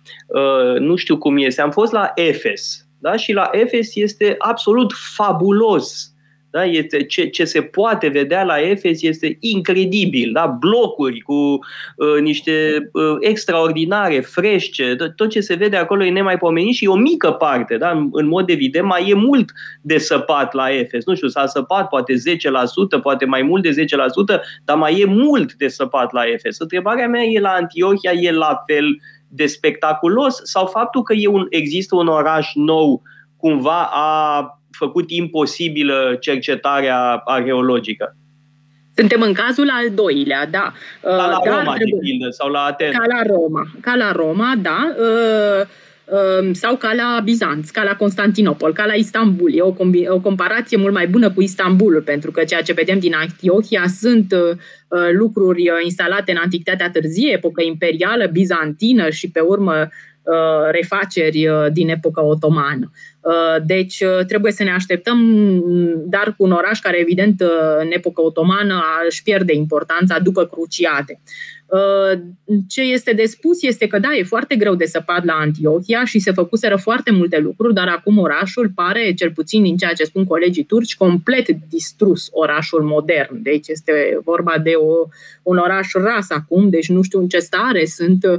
[0.79, 1.61] Nu știu cum este.
[1.61, 2.87] Am fost la Efes.
[2.99, 3.17] Da?
[3.17, 6.15] Și la Efes este absolut fabulos
[6.57, 6.65] da?
[6.65, 10.33] Este, ce, ce se poate vedea la Efes este incredibil.
[10.33, 10.47] Da?
[10.47, 16.85] Blocuri cu uh, niște uh, extraordinare, frește, tot ce se vede acolo e nemaipomenit și
[16.85, 17.77] e o mică parte.
[17.77, 17.91] Da?
[17.91, 21.05] În, în mod evident, mai e mult de săpat la Efes.
[21.05, 22.17] Nu știu, s-a săpat poate 10%,
[23.03, 23.75] poate mai mult de 10%,
[24.65, 26.59] dar mai e mult de săpat la Efes.
[26.59, 31.47] Întrebarea mea e la Antiohia, e la fel de spectaculos sau faptul că e un,
[31.51, 33.03] există un oraș nou
[33.37, 38.17] cumva a făcut imposibilă cercetarea arheologică?
[38.97, 40.73] Suntem în cazul al doilea, da.
[41.03, 41.99] Ca la Dar Roma, trebuie...
[42.01, 42.99] de pildă, sau la Atena.
[42.99, 44.95] Ca la Roma, ca la Roma, da.
[44.99, 45.67] Uh,
[46.05, 49.55] uh, sau ca la Bizanț, ca la Constantinopol, ca la Istanbul.
[49.55, 52.99] E o, combi- o comparație mult mai bună cu Istanbulul, pentru că ceea ce vedem
[52.99, 54.57] din Antiohia sunt uh,
[55.13, 59.89] lucruri instalate în Antichitatea târzie, epocă imperială, bizantină și pe urmă
[60.71, 62.91] refaceri din epoca otomană.
[63.27, 65.19] Uh, deci uh, trebuie să ne așteptăm,
[66.07, 71.21] dar cu un oraș care, evident, uh, în epoca otomană își pierde importanța după cruciate.
[71.67, 72.21] Uh,
[72.69, 76.19] ce este de spus este că da, e foarte greu de săpat la Antiohia și
[76.19, 80.25] se făcuseră foarte multe lucruri, dar acum orașul pare, cel puțin din ceea ce spun
[80.25, 83.43] colegii turci, complet distrus orașul modern.
[83.43, 85.09] Deci este vorba de o,
[85.43, 88.39] un oraș ras acum, deci nu știu în ce stare sunt uh,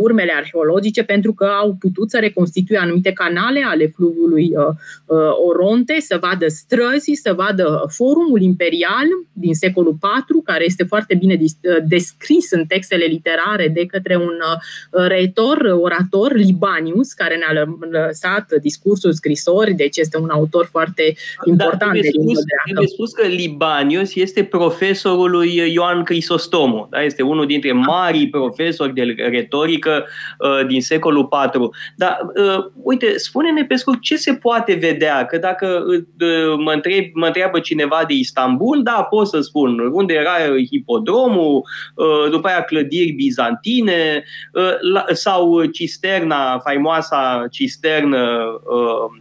[0.00, 4.66] urmele arheologice pentru că au putut să reconstituie anumite canale ale fluviului uh,
[5.06, 11.14] uh, Oronte, să vadă străzi, să vadă forumul imperial din secolul IV, care este foarte
[11.14, 17.36] bine uh, descris în în textele literare de către un uh, retor, orator, Libanius, care
[17.36, 21.92] ne-a lăsat discursul scrisori, deci este un autor foarte da, important.
[21.92, 27.02] Da, trebuie, de spus, trebuie spus că Libanius este profesorul lui Ioan Crisostomu, da?
[27.02, 30.04] este unul dintre marii profesori de retorică
[30.38, 31.68] uh, din secolul IV.
[31.96, 37.04] Dar, uh, uite, spune-ne pe scurt ce se poate vedea, că dacă uh, mă, întreb,
[37.14, 40.36] mă întreabă cineva de Istanbul, da, pot să spun unde era
[40.70, 41.62] hipodromul,
[41.94, 49.20] uh, după aia clădiri bizantine uh, sau cisterna, faimoasa cisternă uh,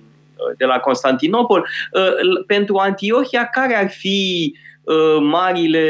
[0.57, 1.67] de la Constantinopol.
[1.93, 4.53] Uh, pentru Antiohia, care ar fi
[5.21, 5.85] marile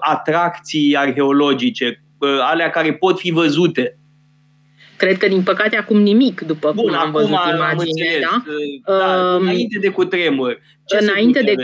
[0.00, 2.02] atracții arheologice,
[2.40, 3.98] alea care pot fi văzute?
[4.98, 8.18] Cred că, din păcate, acum nimic, după Bun, cum am văzut imagine.
[8.20, 8.42] Da?
[8.84, 10.60] Da, uh, înainte de cutremur.
[10.86, 11.54] Ce înainte, de,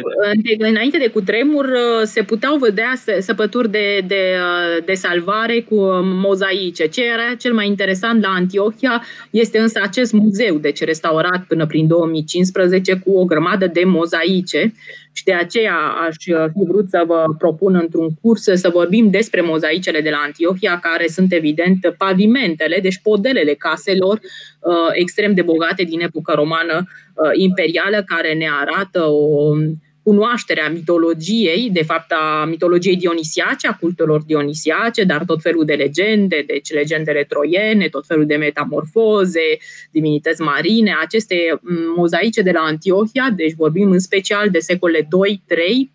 [0.57, 5.75] de, înainte de cutremur uh, se puteau vedea săpături de, de, uh, de salvare cu
[6.03, 6.87] mozaice.
[6.87, 11.87] Ce era cel mai interesant la Antiohia este însă acest muzeu, deci restaurat până prin
[11.87, 14.73] 2015 cu o grămadă de mozaice
[15.17, 20.01] și de aceea aș fi vrut să vă propun într-un curs să vorbim despre mozaicele
[20.01, 24.21] de la Antiohia, care sunt evident pavimentele, deci podelele caselor
[24.61, 29.55] uh, extrem de bogate din epoca romană uh, imperială, care ne arată o
[30.05, 36.45] cunoașterea mitologiei, de fapt a mitologiei dionisiace, a cultelor dionisiace, dar tot felul de legende,
[36.47, 39.59] deci legendele troiene, tot felul de metamorfoze,
[39.91, 41.61] divinități marine, aceste
[41.97, 45.09] mozaice de la Antiohia, deci vorbim în special de secolele 2-3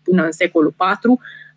[0.02, 1.49] până în secolul 4, Uh,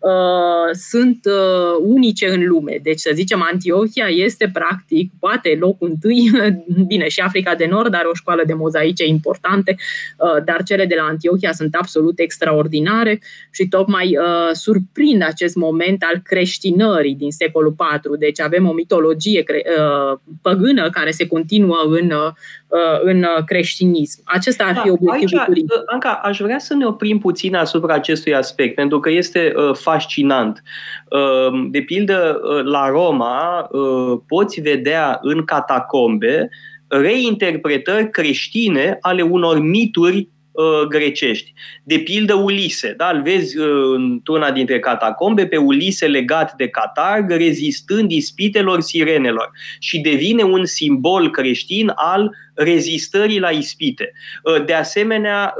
[0.72, 2.78] sunt uh, unice în lume.
[2.82, 6.30] Deci, să zicem, Antiohia este practic, poate locul întâi,
[6.86, 9.76] bine, și Africa de Nord are o școală de mozaice importante,
[10.18, 16.02] uh, dar cele de la Antiohia sunt absolut extraordinare și tocmai uh, surprind acest moment
[16.02, 18.16] al creștinării din secolul IV.
[18.18, 22.32] Deci avem o mitologie cre- uh, păgână care se continuă în uh,
[22.63, 22.63] Uh,
[23.02, 24.22] în uh, creștinism.
[24.24, 27.94] Acesta ar fi da, obiectivul aici, uh, Anca, aș vrea să ne oprim puțin asupra
[27.94, 30.62] acestui aspect, pentru că este uh, fascinant.
[31.10, 36.48] Uh, de pildă, uh, la Roma uh, poți vedea în catacombe
[36.86, 41.52] reinterpretări creștine ale unor mituri Uh, grecești.
[41.84, 43.10] De pildă Ulise, da?
[43.14, 50.00] îl vezi uh, într-una dintre catacombe pe Ulise legat de catarg, rezistând ispitelor sirenelor și
[50.00, 54.12] devine un simbol creștin al rezistării la ispite.
[54.42, 55.54] Uh, de asemenea,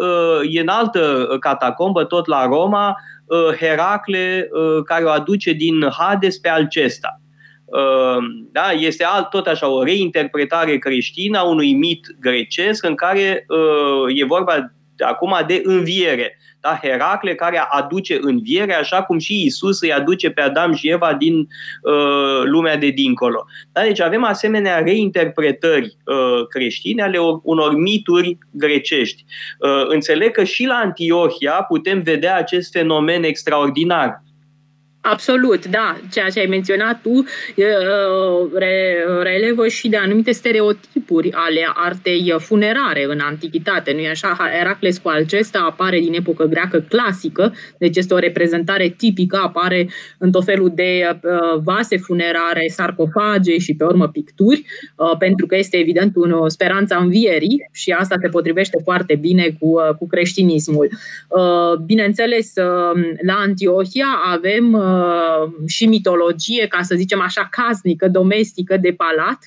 [0.51, 2.97] e în altă catacombă, tot la Roma,
[3.59, 4.49] Heracle
[4.85, 7.21] care o aduce din Hades pe Alcesta.
[8.53, 13.47] Da, este alt, tot așa o reinterpretare creștină a unui mit grecesc în care
[14.15, 16.39] e vorba acum de înviere.
[16.61, 16.79] Da?
[16.83, 21.39] Heracle care aduce înviere, așa cum și Isus îi aduce pe Adam și Eva din
[21.39, 23.45] uh, lumea de dincolo.
[23.73, 23.83] Da?
[23.83, 29.25] Deci avem asemenea reinterpretări uh, creștine ale unor mituri grecești.
[29.59, 34.24] Uh, înțeleg că și la Antiohia putem vedea acest fenomen extraordinar
[35.07, 35.97] Absolut, da.
[36.13, 37.25] Ceea ce ai menționat tu
[38.55, 43.93] re, relevă și de anumite stereotipuri ale artei funerare în antichitate.
[43.93, 44.37] Nu-i așa?
[44.59, 49.89] Heracles cu Alcesta apare din epocă greacă clasică, deci este o reprezentare tipică, apare
[50.19, 51.19] în tot felul de
[51.65, 54.65] vase funerare, sarcofage și pe urmă picturi,
[55.19, 60.07] pentru că este evident o speranță învierii și asta se potrivește foarte bine cu, cu
[60.07, 60.89] creștinismul.
[61.87, 62.53] Bineînțeles,
[63.27, 64.93] la Antiohia avem
[65.67, 69.39] și mitologie, ca să zicem așa, casnică, domestică, de palat.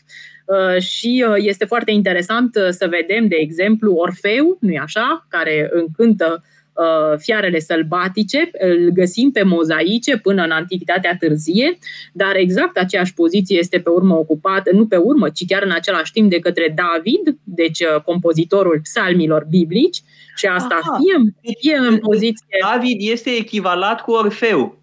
[0.79, 6.43] Și este foarte interesant să vedem, de exemplu, Orfeu, nu-i așa, care încântă
[6.77, 11.77] Uh, fiarele sălbatice, îl găsim pe mozaice până în Antichitatea târzie,
[12.13, 16.11] dar exact aceeași poziție este pe urmă ocupată, nu pe urmă, ci chiar în același
[16.11, 20.01] timp de către David, deci uh, compozitorul psalmilor biblici,
[20.35, 22.57] și asta Aha, fie, fie în deci poziție...
[22.71, 24.76] David este echivalat cu Orfeu.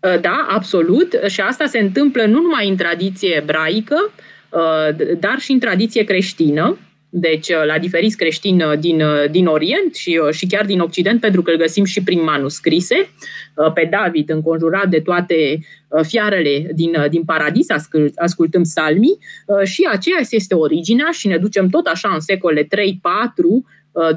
[0.00, 1.20] Uh, da, absolut.
[1.26, 4.12] Și asta se întâmplă nu numai în tradiție ebraică,
[5.18, 6.78] dar și în tradiție creștină.
[7.12, 11.20] Deci uh, la diferiți creștini uh, din, uh, din Orient și, și chiar din Occident,
[11.20, 13.08] pentru că îl găsim și prin manuscrise,
[13.74, 15.58] pe David înconjurat de toate
[16.02, 19.18] fiarele din, din paradis, ascult, ascultăm salmii,
[19.64, 22.68] și aceea este originea și ne ducem tot așa în secole 3-4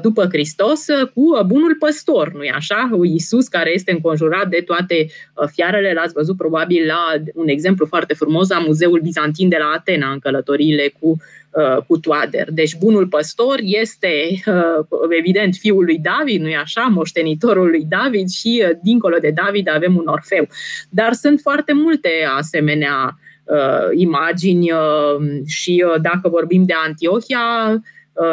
[0.02, 2.90] după Hristos cu bunul păstor, nu-i așa?
[3.02, 5.06] Iisus care este înconjurat de toate
[5.52, 10.10] fiarele, l-ați văzut probabil la un exemplu foarte frumos la Muzeul Bizantin de la Atena,
[10.10, 11.16] în călătoriile cu
[11.54, 12.50] Uh, cu toader.
[12.50, 14.08] Deci bunul păstor este
[14.46, 14.84] uh,
[15.18, 19.96] evident fiul lui David, nu-i așa, moștenitorul lui David și uh, dincolo de David avem
[19.96, 20.48] un orfeu.
[20.88, 23.18] Dar sunt foarte multe asemenea
[23.94, 24.70] imagini
[25.46, 27.80] și dacă vorbim de Antiohia, Uh,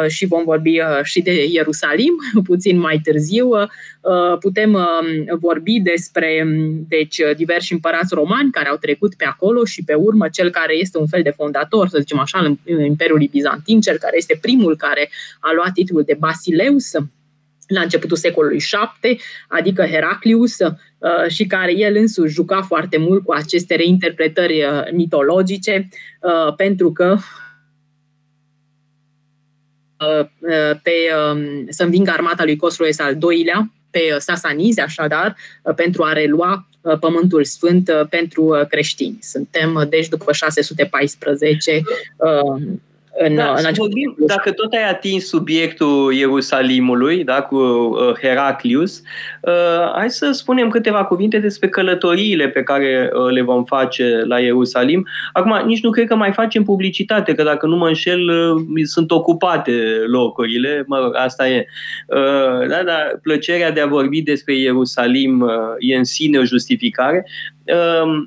[0.08, 2.12] și vom vorbi uh, și de Ierusalim
[2.44, 3.48] puțin mai târziu.
[3.48, 4.78] Uh, putem
[5.40, 10.28] vorbi despre um, deci, diversi împărați romani care au trecut pe acolo și pe urmă
[10.28, 14.16] cel care este un fel de fondator, să zicem așa, în Imperiului Bizantin, cel care
[14.16, 15.10] este primul care
[15.40, 16.90] a luat titlul de Basileus,
[17.66, 18.62] la începutul secolului
[19.02, 20.56] VII, adică Heraclius,
[21.28, 25.88] și care el însuși juca foarte mult cu aceste reinterpretări mitologice,
[26.56, 27.22] pentru că Uh,
[30.82, 30.92] pe,
[31.32, 36.12] um, să învingă armata lui Cosroes al doilea, pe uh, Sasanizi, așadar, uh, pentru a
[36.12, 36.66] relua
[37.00, 39.18] Pământul Sfânt pentru creștini.
[39.20, 41.82] Suntem, deci, după 614
[43.18, 49.02] în, da, în vorbim, dacă tot ai atins subiectul Ierusalimului, da, cu uh, Heraclius,
[49.40, 54.38] uh, hai să spunem câteva cuvinte despre călătoriile pe care uh, le vom face la
[54.38, 55.06] Ierusalim.
[55.32, 59.10] Acum, nici nu cred că mai facem publicitate, că dacă nu mă înșel, uh, sunt
[59.10, 59.72] ocupate
[60.06, 61.66] locurile, mă, asta e.
[62.06, 67.26] Uh, da, dar plăcerea de a vorbi despre Ierusalim uh, e în sine o justificare.
[67.64, 68.26] Uh,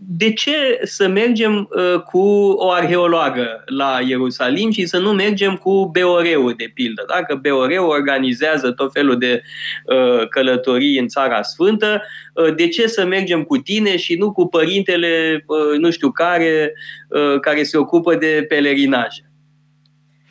[0.00, 2.18] de ce să mergem uh, cu
[2.56, 7.04] o arheologă la Ierusalim și să nu mergem cu Beoreu, de pildă?
[7.08, 9.42] Dacă Beoreu organizează tot felul de
[9.84, 12.02] uh, călătorii în Țara Sfântă,
[12.34, 16.72] uh, de ce să mergem cu tine și nu cu părintele, uh, nu știu care,
[17.08, 19.28] uh, care se ocupă de pelerinaje?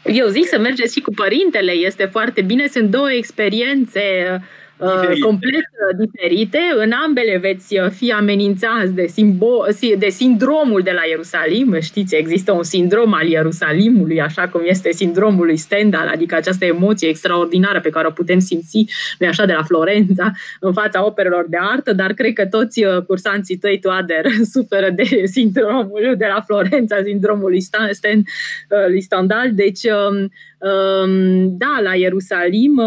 [0.05, 4.01] Eu zic să mergeți și cu părintele, este foarte bine, sunt două experiențe
[4.33, 4.41] uh,
[4.91, 5.19] diferite.
[5.19, 6.59] complet uh, diferite.
[6.75, 9.67] În ambele veți uh, fi amenințați de, simbol,
[9.97, 11.79] de sindromul de la Ierusalim.
[11.79, 17.07] Știți, există un sindrom al Ierusalimului, așa cum este sindromul lui Stendhal, adică această emoție
[17.07, 18.85] extraordinară pe care o putem simți,
[19.19, 23.01] nu așa, de la Florența, în fața operelor de artă, dar cred că toți uh,
[23.07, 28.23] cursanții tăi, Toader, suferă de sindromul de la Florența, sindromul lui, Sten,
[28.87, 29.49] lui Stendhal.
[29.53, 30.29] Deci, um, um,
[31.45, 32.81] da, la Ierusalim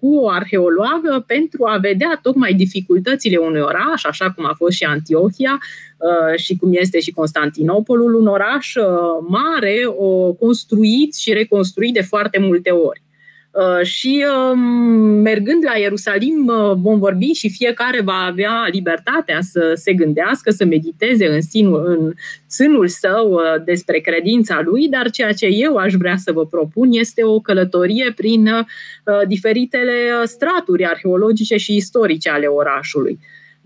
[0.00, 4.84] cu o arheologă pentru a vedea tocmai dificultățile unui oraș, așa cum a fost și
[4.84, 5.58] Antiohia
[5.98, 8.84] uh, și cum este și Constantinopolul, un oraș uh,
[9.28, 13.02] mare, o construit și reconstruit de foarte multe ori.
[13.58, 14.58] Uh, și um,
[15.22, 21.26] mergând la Ierusalim vom vorbi și fiecare va avea libertatea să se gândească, să mediteze
[21.26, 22.12] în, sinul, în
[22.48, 27.24] sânul său despre credința lui, dar ceea ce eu aș vrea să vă propun este
[27.24, 28.48] o călătorie prin
[29.26, 29.92] diferitele
[30.24, 33.18] straturi arheologice și istorice ale orașului.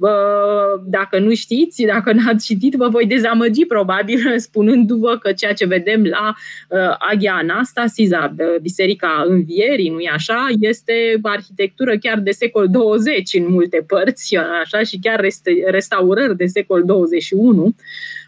[0.02, 5.66] Vă, dacă nu știți, dacă n-ați citit, vă voi dezamăgi probabil spunându-vă că ceea ce
[5.66, 6.34] vedem la
[6.68, 13.84] uh, Agia Anastasiza, Biserica Învierii, nu-i așa, este arhitectură chiar de secol 20 în multe
[13.86, 17.74] părți, așa, și chiar rest- restaurări de secol 21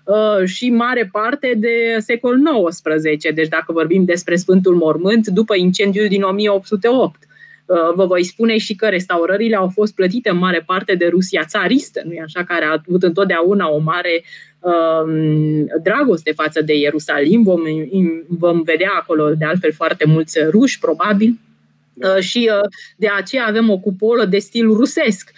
[0.05, 3.31] uh, și mare parte de secol 19.
[3.31, 7.34] Deci dacă vorbim despre Sfântul Mormânt, după incendiul din 1808 Uh,
[7.95, 12.03] vă voi spune și că restaurările au fost plătite în mare parte de Rusia țaristă,
[12.05, 14.25] nu așa, care a avut întotdeauna o mare
[14.61, 17.43] um, dragoste față de Ierusalim.
[17.43, 17.63] Vom,
[18.29, 21.39] vom vedea acolo, de altfel, foarte mulți ruși, probabil,
[21.95, 22.21] Da.
[22.21, 22.51] Și
[22.97, 25.33] de aceea avem o cupolă de stil rusesc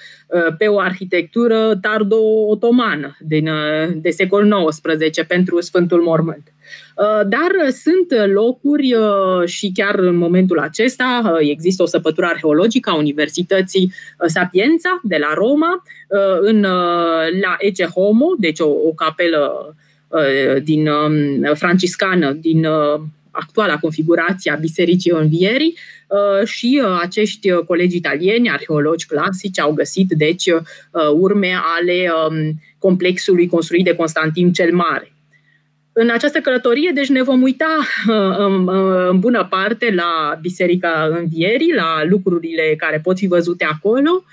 [0.59, 3.51] pe o arhitectură tardo-otomană din,
[3.95, 6.53] de secol XIX pentru Sfântul Mormânt.
[7.27, 8.95] Dar sunt locuri
[9.45, 13.93] și chiar în momentul acesta există o săpătură arheologică a Universității
[14.27, 15.83] Sapienza de la Roma,
[16.41, 16.61] în,
[17.41, 19.75] la Ece Homo, deci o, o capelă
[20.63, 20.89] din
[21.55, 22.67] franciscană din
[23.41, 25.76] actuala configurație a Bisericii Învierii
[26.45, 30.45] și acești colegi italieni, arheologi clasici, au găsit deci
[31.14, 32.11] urme ale
[32.78, 35.11] complexului construit de Constantin cel Mare.
[35.93, 37.76] În această călătorie, deci ne vom uita
[38.37, 38.68] în,
[39.09, 44.24] în bună parte la Biserica Învierii, la lucrurile care pot fi văzute acolo,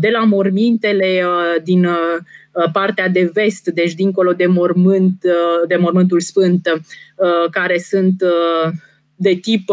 [0.00, 1.24] de la mormintele
[1.62, 1.88] din
[2.72, 5.24] partea de vest, deci dincolo de mormânt,
[5.68, 6.82] de mormântul sfânt,
[7.50, 8.22] care sunt
[9.16, 9.70] de tip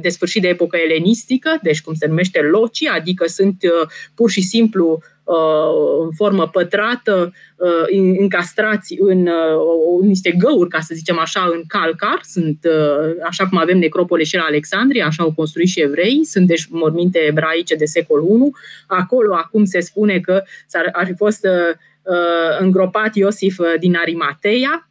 [0.00, 3.56] de sfârșit de epocă elenistică, deci cum se numește loci, adică sunt
[4.14, 10.94] pur și simplu Uh, în formă pătrată, uh, încastrați în uh, niște găuri, ca să
[10.94, 12.20] zicem așa, în calcar.
[12.22, 12.66] Sunt,
[13.26, 17.18] așa cum avem necropole și la Alexandria, așa au construit și evrei, sunt deci morminte
[17.18, 18.50] ebraice de secol I.
[18.86, 20.42] Acolo acum se spune că
[20.92, 21.46] ar fi fost
[22.58, 24.88] îngropat Iosif din Arimateia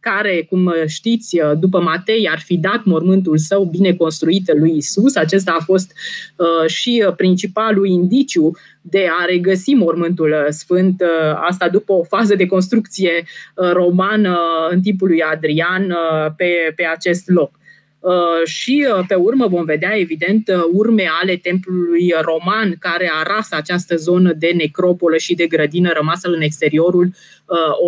[0.00, 5.16] care, cum știți, după Matei ar fi dat mormântul său bine construit lui Isus.
[5.16, 5.92] Acesta a fost
[6.36, 12.46] uh, și principalul indiciu de a regăsi mormântul sfânt, uh, asta după o fază de
[12.46, 13.24] construcție
[13.54, 14.38] uh, romană
[14.70, 17.58] în timpul lui Adrian uh, pe, pe acest loc.
[18.00, 23.56] Uh, și uh, pe urmă vom vedea, evident, uh, urme ale templului roman care arasă
[23.56, 27.12] această zonă de necropolă și de grădină rămasă în exteriorul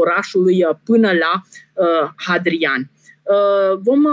[0.01, 1.43] orașului până la
[2.17, 2.91] Hadrian.
[3.83, 4.05] Vom,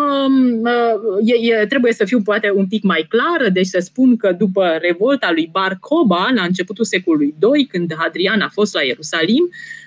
[1.23, 4.77] e, e, trebuie să fiu poate un pic mai clară, deci să spun că după
[4.81, 9.78] revolta lui Bar Koba, la începutul secolului II, când Hadrian a fost la Ierusalim, Um,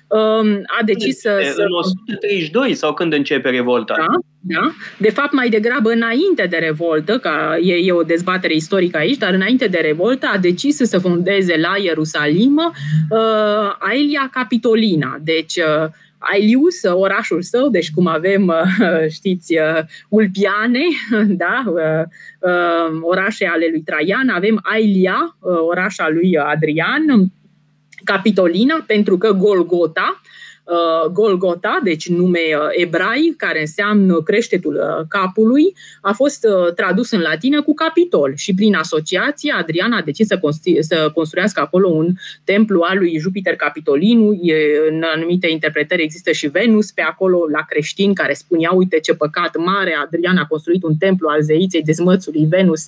[0.81, 1.55] a decis să...
[1.57, 3.95] În 132 sau când începe revolta?
[3.97, 4.07] Da,
[4.41, 4.73] da.
[4.99, 7.31] De fapt, mai degrabă înainte de revoltă, că
[7.63, 11.77] e, e o dezbatere istorică aici, dar înainte de revoltă a decis să fundeze la
[11.83, 15.19] Ierusalim uh, Aelia Capitolina.
[15.23, 15.89] Deci, uh,
[16.23, 20.85] Ailius, orașul său, deci cum avem, uh, știți, uh, Ulpiane,
[21.43, 25.37] da, uh, orașe ale lui Traian, avem Ailia,
[25.69, 27.33] orașa lui Adrian,
[28.05, 30.21] Capitolina, pentru că Golgota,
[30.65, 37.21] uh, Golgota, deci nume uh, ebrai, care înseamnă creștetul uh, capului, a fost tradus în
[37.21, 42.15] latină cu Capitol și prin asociație Adrian a decis să, constru- să construiască acolo un
[42.45, 44.33] templu al lui Jupiter Capitolinu.
[44.33, 44.55] E,
[44.91, 49.57] în anumite interpretări există și Venus pe acolo la creștini care spunea, uite ce păcat
[49.57, 52.87] mare, Adrian a construit un templu al zeiței dezmățului Venus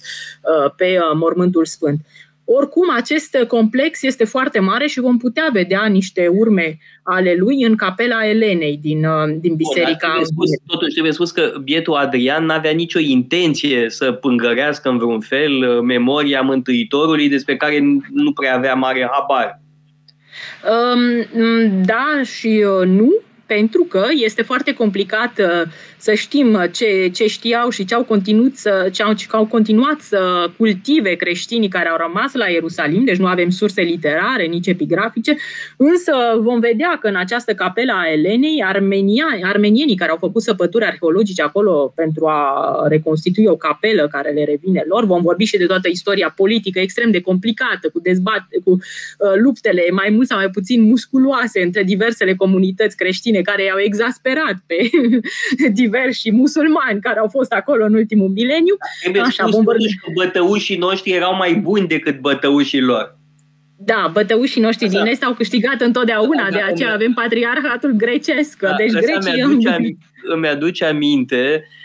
[0.77, 2.01] pe mormântul sfânt.
[2.45, 7.77] Oricum, acest complex este foarte mare și vom putea vedea niște urme ale lui în
[7.77, 10.13] capela Elenei din, uh, din biserica.
[10.15, 15.21] Bun, spus, totuși trebuie spus că bietul Adrian n-avea nicio intenție să pângărească în vreun
[15.21, 17.81] fel uh, memoria Mântuitorului despre care
[18.11, 19.61] nu prea avea mare habar.
[20.65, 23.15] Um, da și uh, nu,
[23.47, 25.71] pentru că este foarte complicat uh,
[26.05, 30.01] să știm ce, ce știau și ce au, continuat să, ce au, ce au continuat
[30.01, 35.37] să cultive creștinii care au rămas la Ierusalim, deci nu avem surse literare, nici epigrafice,
[35.77, 40.85] însă vom vedea că în această capelă a Elenei, armenia, armenienii care au făcut săpături
[40.85, 45.67] arheologice acolo pentru a reconstitui o capelă care le revine lor, vom vorbi și de
[45.67, 48.79] toată istoria politică extrem de complicată, cu dezbate, cu uh,
[49.35, 54.91] luptele mai mult sau mai puțin musculoase între diversele comunități creștine care i-au exasperat pe
[55.95, 58.75] diversi musulmani care au fost acolo în ultimul mileniu.
[59.01, 59.97] Trebuie Așa, vom vorbi.
[59.97, 63.19] că bătăușii noștri erau mai buni decât bătăușii lor.
[63.79, 64.99] Da, bătăușii noștri Așa.
[64.99, 68.61] din est au câștigat întotdeauna, da, de aceea avem patriarhatul grecesc.
[68.61, 69.43] Da, deci grecii...
[69.43, 69.97] Îmi aduce,
[70.35, 71.84] îmi aduce aminte Uh,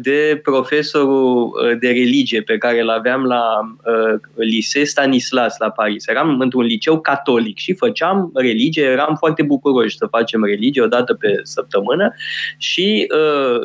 [0.00, 6.08] de profesorul uh, de religie pe care îl aveam la uh, liceu Stanislas la Paris.
[6.08, 11.14] Eram într-un liceu catolic și făceam religie, eram foarte bucuroși să facem religie o dată
[11.14, 12.14] pe săptămână
[12.56, 13.06] și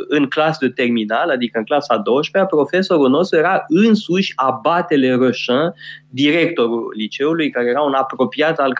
[0.07, 5.73] în clasă de terminal, adică în clasa 12 profesorul nostru era însuși abatele Roșan,
[6.09, 8.73] directorul liceului, care era un apropiat al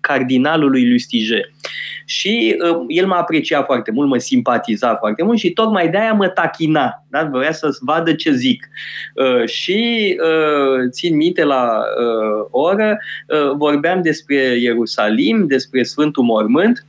[0.00, 1.50] cardinalului Lustiger.
[2.04, 6.28] Și uh, el mă aprecia foarte mult, mă simpatiza foarte mult și tocmai de-aia mă
[6.28, 7.04] tachina.
[7.10, 7.28] Da?
[7.32, 8.68] Vrea să vadă ce zic.
[9.14, 12.98] Uh, și uh, țin minte la uh, oră,
[13.28, 16.86] uh, vorbeam despre Ierusalim, despre Sfântul Mormânt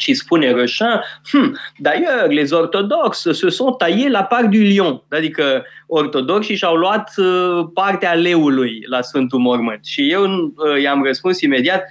[0.00, 5.64] și spune Rășan, hm, d'ailleurs, les orthodoxes se sont taillés la part du lion, adică
[5.90, 9.84] ortodoxii și-au luat uh, partea leului la Sfântul Mormânt.
[9.84, 11.82] Și eu uh, i-am răspuns imediat,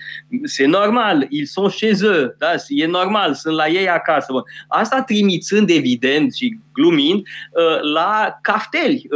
[0.46, 2.52] c'est normal, ils sont chez eux, da?
[2.68, 4.34] e normal, sunt la ei acasă.
[4.68, 9.08] Asta trimițând evident și glumind uh, la cafteli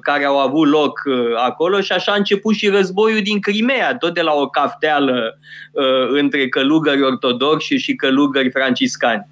[0.00, 1.00] care au avut loc
[1.36, 5.38] acolo și așa a început și războiul din Crimea, tot de la o cafteală
[6.08, 9.24] între călugări ortodoxi și călugări franciscani.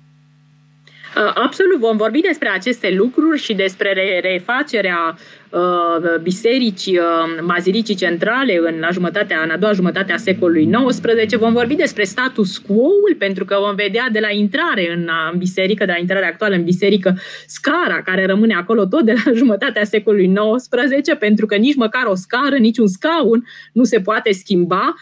[1.16, 5.16] Uh, absolut, vom vorbi despre aceste lucruri și despre refacerea
[5.50, 7.04] uh, bisericii uh,
[7.42, 11.36] Maziricii Centrale în, la jumătatea, în a doua jumătate a secolului XIX.
[11.36, 15.84] Vom vorbi despre status quo-ul, pentru că vom vedea de la intrare în, în biserică,
[15.84, 20.32] de la intrarea actuală în biserică, scara care rămâne acolo tot de la jumătatea secolului
[20.32, 24.94] XIX, pentru că nici măcar o scară, nici un scaun nu se poate schimba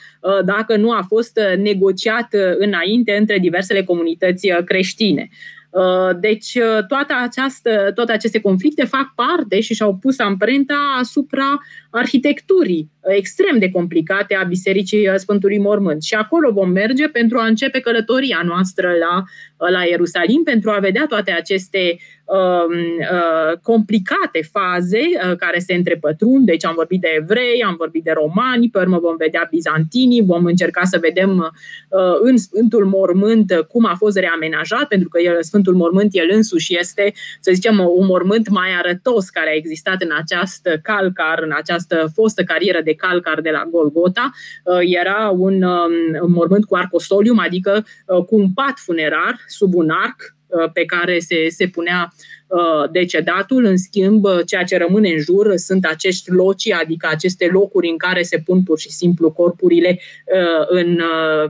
[0.45, 5.29] dacă nu a fost negociat înainte între diversele comunități creștine.
[5.71, 11.61] Uh, deci uh, toată această, toate aceste conflicte fac parte și și-au pus amprenta asupra
[11.91, 16.03] arhitecturii extrem de complicate a Bisericii Sfântului Mormânt.
[16.03, 19.25] Și acolo vom merge pentru a începe călătoria noastră la,
[19.71, 26.47] la Ierusalim, pentru a vedea toate aceste uh, uh, complicate faze uh, care se întrepătrund.
[26.47, 30.45] Deci am vorbit de evrei, am vorbit de romani, pe urmă vom vedea bizantinii, vom
[30.45, 35.75] încerca să vedem uh, în Sfântul Mormânt cum a fost reamenajat, pentru că el, Sfântul
[35.75, 40.79] Mormânt el însuși este, să zicem, un mormânt mai arătos care a existat în această
[40.83, 44.31] calcar, în această fostă carieră de de calcar de la Golgota.
[44.65, 49.91] Uh, era un um, mormânt cu arcostolium, adică uh, cu un pat funerar sub un
[49.91, 50.40] arc uh,
[50.73, 52.13] pe care se, se punea
[52.51, 57.49] Uh, decedatul, în schimb, uh, ceea ce rămâne în jur sunt acești loci, adică aceste
[57.53, 61.01] locuri în care se pun pur și simplu corpurile uh, în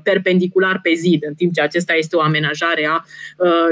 [0.02, 3.04] perpendicular pe zid, în timp ce acesta este o amenajare a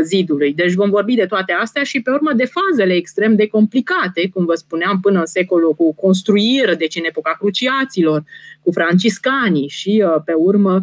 [0.03, 0.53] zidului.
[0.53, 4.45] Deci vom vorbi de toate astea și pe urmă de fazele extrem de complicate, cum
[4.45, 8.25] vă spuneam, până în secolul cu construire, deci în epoca cruciaților,
[8.63, 10.83] cu franciscanii și pe urmă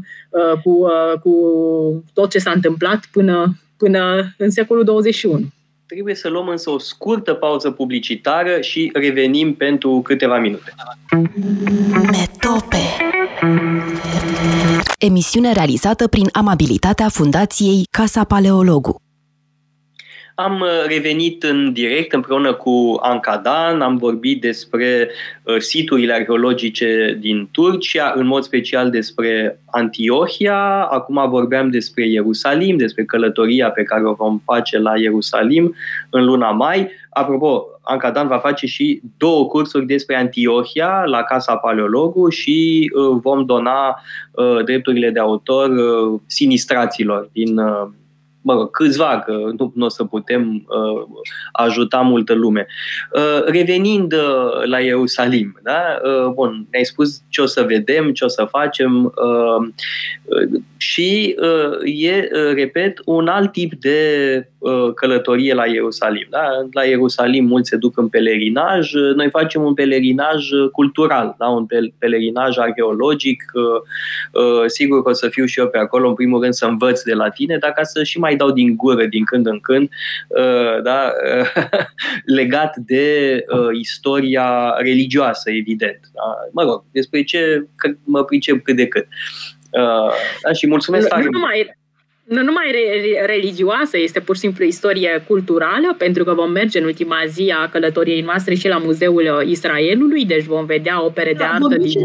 [0.63, 0.87] cu,
[1.23, 1.33] cu
[2.13, 5.47] tot ce s-a întâmplat până, până în secolul 21.
[5.85, 10.73] Trebuie să luăm însă o scurtă pauză publicitară și revenim pentru câteva minute.
[11.91, 12.77] Metope
[14.99, 19.04] Emisiune realizată prin amabilitatea Fundației Casa Paleologu.
[20.35, 25.09] Am uh, revenit în direct împreună cu Anca Dan, am vorbit despre
[25.43, 33.05] uh, siturile arheologice din Turcia, în mod special despre Antiohia, acum vorbeam despre Ierusalim, despre
[33.05, 35.75] călătoria pe care o vom face la Ierusalim
[36.09, 36.89] în luna mai.
[37.09, 43.19] Apropo, Anca Dan va face și două cursuri despre Antiohia la Casa Paleologu și uh,
[43.21, 44.01] vom dona
[44.65, 45.71] drepturile de autor
[46.25, 47.59] sinistraților din
[48.45, 51.19] mă rog, câțiva, că nu, nu o să putem uh,
[51.51, 52.67] ajuta multă lume.
[53.13, 55.81] Uh, revenind uh, la Ierusalim, da?
[56.03, 59.67] uh, bun, ne-ai spus ce o să vedem, ce o să facem uh,
[60.23, 63.99] uh, și uh, e, uh, repet, un alt tip de
[64.37, 64.54] uh,
[64.95, 66.27] călătorie la Ierusalim.
[66.29, 66.47] Da?
[66.71, 71.47] La Ierusalim mulți se duc în pelerinaj, noi facem un pelerinaj cultural, da?
[71.47, 73.43] un pelerinaj arheologic.
[73.53, 76.65] Uh, uh, sigur că o să fiu și eu pe acolo, în primul rând să
[76.65, 79.47] învăț de la tine, dar ca să și mai mai dau din gură din când
[79.47, 79.89] în când,
[80.27, 81.11] uh, da,
[82.39, 83.05] legat de
[83.47, 85.99] uh, istoria religioasă, evident.
[86.13, 86.21] Da?
[86.51, 87.65] Mă rog, despre ce
[88.03, 89.07] mă pricep cât de cât.
[89.71, 90.11] Uh,
[90.43, 91.77] da, și mulțumesc tare nu numai,
[92.25, 96.85] nu numai re- religioasă, este pur și simplu istorie culturală, pentru că vom merge în
[96.85, 101.43] ultima zi a călătoriei noastre și la Muzeul Israelului, deci vom vedea opere da, de
[101.43, 102.01] artă din...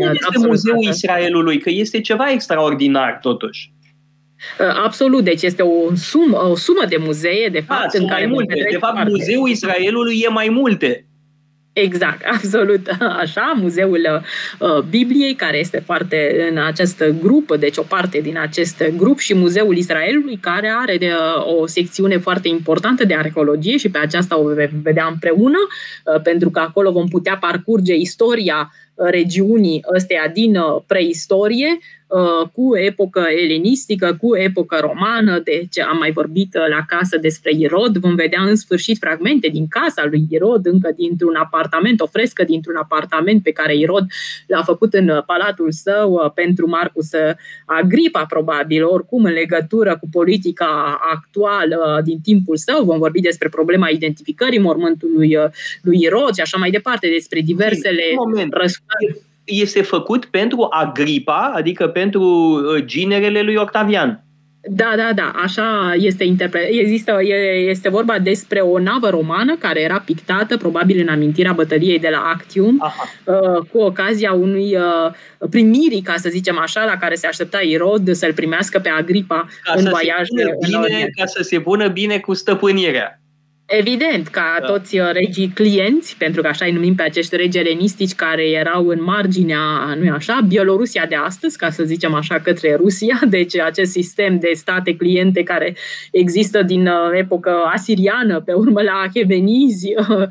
[0.47, 3.73] Muzeul Israelului, că este ceva extraordinar totuși.
[4.61, 8.09] Uh, absolut, deci este o sumă, o sumă de muzee, de da, fapt, A, în
[8.09, 8.66] care mai multe.
[8.71, 9.11] De fapt, parte.
[9.11, 11.05] Muzeul Israelului e mai multe.
[11.83, 14.22] Exact, absolut așa, Muzeul
[14.59, 19.35] uh, Bibliei, care este foarte în acest grup, deci o parte din acest grup și
[19.35, 24.39] Muzeul Israelului, care are de, uh, o secțiune foarte importantă de arheologie și pe aceasta
[24.39, 24.53] o
[24.83, 25.59] vedea împreună,
[26.05, 31.99] uh, pentru că acolo vom putea parcurge istoria regiunii ăsteia din preistorie, Uh,
[32.52, 37.96] cu epocă elenistică, cu epocă romană, deci am mai vorbit uh, la casă despre Irod,
[37.96, 42.76] vom vedea în sfârșit fragmente din casa lui Irod, încă dintr-un apartament, o frescă dintr-un
[42.76, 44.06] apartament pe care Irod
[44.46, 47.11] l-a făcut în uh, palatul său pentru Marcus
[47.64, 53.88] Agripa, probabil, oricum în legătură cu politica actuală din timpul său, vom vorbi despre problema
[53.88, 55.38] identificării mormântului
[55.82, 58.02] lui Irod și așa mai departe, despre diversele
[58.50, 64.24] răspunsuri este făcut pentru Agripa, adică pentru uh, ginerele lui Octavian.
[64.62, 67.18] Da, da, da, așa este interpre- există,
[67.68, 72.18] este vorba despre o navă romană care era pictată probabil în amintirea bătăliei de la
[72.18, 73.09] Actium Aha.
[73.24, 78.14] Uh, cu ocazia unui uh, primirii, ca să zicem așa, la care se aștepta Irod
[78.14, 80.28] să-l primească pe Agripa ca în voiaj.
[80.68, 83.20] Bine, ca să se pună bine cu stăpânirea.
[83.73, 84.66] Evident, ca da.
[84.66, 88.87] toți uh, regii clienți, pentru că așa îi numim pe acești regi elenistici care erau
[88.87, 93.91] în marginea, nu așa, Bielorusia de astăzi, ca să zicem așa, către Rusia, deci acest
[93.91, 95.77] sistem de state cliente care
[96.11, 100.27] există din uh, epocă asiriană, pe urmă la Hevenizi, uh,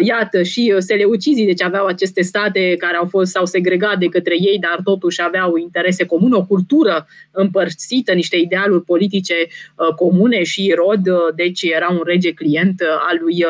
[0.00, 4.58] iată, și seleucizii, deci aveau aceste state care au fost, s-au segregat de către ei,
[4.60, 9.34] dar totuși aveau interese comune, o cultură împărțită, niște idealuri politice
[9.96, 13.44] comune și Irod, deci era un rege client moment al lui,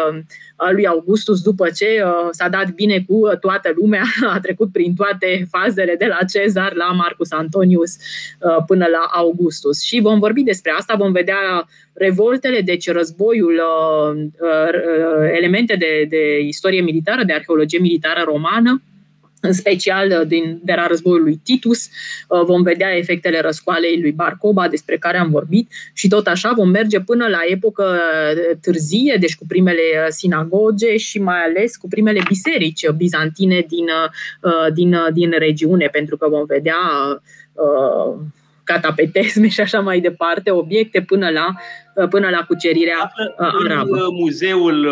[0.56, 4.02] al lui Augustus, după ce uh, s-a dat bine cu toată lumea,
[4.34, 9.82] a trecut prin toate fazele de la Cezar la Marcus Antonius uh, până la Augustus.
[9.82, 14.30] Și vom vorbi despre asta, vom vedea revoltele, deci războiul, uh,
[15.36, 18.82] elemente de, de istorie militară, de arheologie militară romană,
[19.44, 21.88] în special uh, din, de la războiul lui Titus.
[22.28, 26.68] Uh, vom vedea efectele răscoalei lui Barcoba, despre care am vorbit, și tot așa vom
[26.68, 32.20] merge până la epocă uh, târzie, deci cu primele sinagoge și mai ales cu primele
[32.28, 33.86] biserici bizantine din,
[34.74, 36.76] din, din regiune, pentru că vom vedea
[38.64, 41.54] catapetesme și așa mai departe, obiecte până la,
[42.06, 43.96] până la cucerirea arabă.
[43.96, 44.88] În muzeul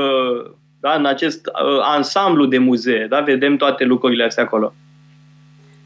[0.82, 0.94] da?
[0.94, 3.06] în acest uh, ansamblu de muzee.
[3.06, 3.20] Da?
[3.20, 4.74] Vedem toate lucrurile astea acolo.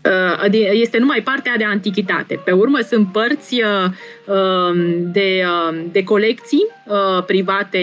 [0.07, 2.41] Uh, este numai partea de antichitate.
[2.45, 3.91] Pe urmă sunt părți uh,
[4.35, 7.79] um, de, um, de colecții uh, private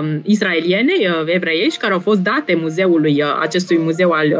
[0.00, 0.92] um, israeliene,
[1.26, 4.34] evreiești, care au fost date muzeului, acestui muzeu al,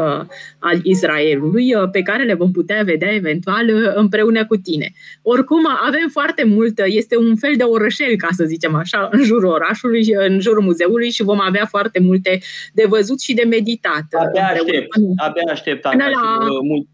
[0.59, 4.91] al Israelului, pe care le vom putea vedea eventual împreună cu tine.
[5.21, 9.49] Oricum, avem foarte mult, este un fel de orășel, ca să zicem așa, în jurul
[9.49, 12.39] orașului, în jurul muzeului și vom avea foarte multe
[12.73, 14.03] de văzut și de meditat.
[14.11, 16.37] Abia aștept, abia aștept, Până la...
[16.61, 16.87] mult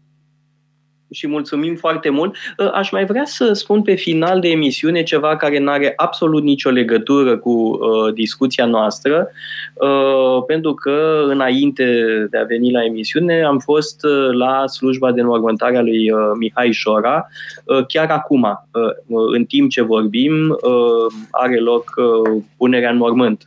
[1.10, 2.36] și mulțumim foarte mult.
[2.58, 6.42] Ă, aș mai vrea să spun pe final de emisiune ceva care nu are absolut
[6.42, 9.28] nicio legătură cu uh, discuția noastră,
[9.74, 11.84] uh, pentru că înainte
[12.30, 16.72] de a veni la emisiune am fost la slujba de înmormântare a lui uh, Mihai
[16.72, 17.26] Șora.
[17.64, 18.42] Uh, chiar acum,
[18.72, 23.44] uh, în timp ce vorbim, uh, are loc uh, punerea în mormânt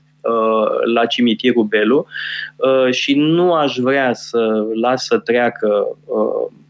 [0.93, 2.05] la cimitirul Belu
[2.91, 5.88] și nu aș vrea să las să treacă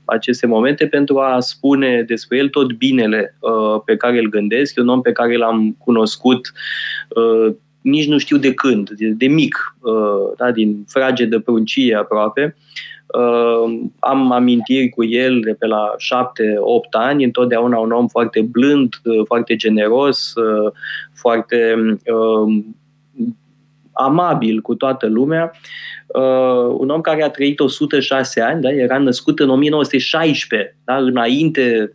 [0.05, 4.75] aceste momente pentru a spune despre el tot binele uh, pe care îl gândesc.
[4.75, 6.51] E un om pe care l-am cunoscut
[7.09, 11.95] uh, nici nu știu de când, de, de mic, uh, da, din frage de pruncie
[11.95, 12.55] aproape.
[13.07, 18.41] Uh, am amintiri cu el de pe la șapte, opt ani, întotdeauna un om foarte
[18.41, 20.71] blând, uh, foarte generos, uh,
[21.13, 21.75] foarte
[22.05, 22.63] uh,
[23.93, 25.51] amabil cu toată lumea.
[26.07, 28.71] Uh, un om care a trăit 106 ani, da?
[28.71, 30.95] era născut în 1916, da?
[30.95, 31.93] înainte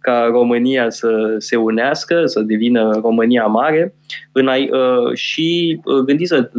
[0.00, 3.94] ca România să se unească, să devină România mare.
[4.32, 6.50] În, uh, și uh, gândiți să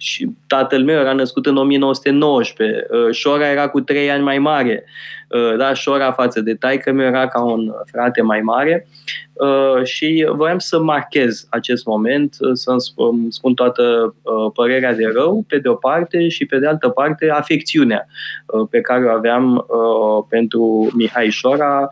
[0.00, 4.84] și tatăl meu era născut în 1919, uh, Șora era cu trei ani mai mare,
[5.28, 8.88] uh, da, Șora față de taică meu era ca un frate mai mare
[9.32, 12.80] uh, și voiam să marchez acest moment, să-mi
[13.28, 14.14] spun toată
[14.54, 18.06] părerea de rău, pe de o parte, și pe de altă parte afecțiunea
[18.70, 19.66] pe care o aveam
[20.28, 21.88] pentru Mihai Șora.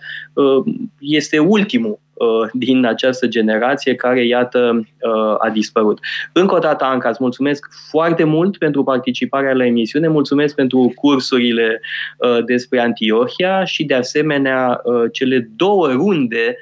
[0.98, 2.07] Este ultimul Uh,
[2.52, 5.98] din această generație care, iată, uh, a dispărut.
[6.32, 11.80] Încă o dată, Anca, îți mulțumesc foarte mult pentru participarea la emisiune, mulțumesc pentru cursurile
[12.18, 14.80] uh, despre Antiohia și, de asemenea,
[15.12, 16.56] cele două runde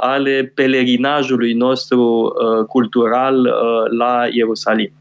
[0.00, 2.32] ale pelerinajului nostru
[2.68, 3.54] cultural
[3.98, 4.92] la Ierusalim.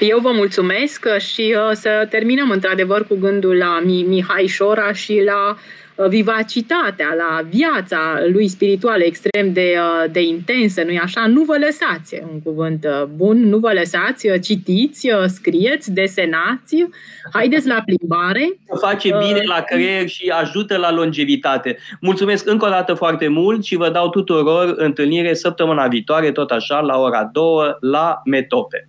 [0.00, 5.79] Eu vă mulțumesc și să terminăm într-adevăr cu gândul la Mihai Șora și la Uh,
[6.08, 7.98] vivacitatea, la viața
[8.32, 11.26] lui spirituală extrem de, uh, de intensă, nu-i așa?
[11.26, 16.86] Nu vă lăsați, un cuvânt uh, bun, nu vă lăsați, citiți, scrieți, desenați,
[17.32, 18.58] haideți la plimbare.
[18.80, 21.78] Face bine la creier și ajută la longevitate.
[22.00, 26.80] Mulțumesc încă o dată foarte mult și vă dau tuturor întâlnire săptămâna viitoare, tot așa,
[26.80, 27.44] la ora 2,
[27.80, 28.88] la Metope.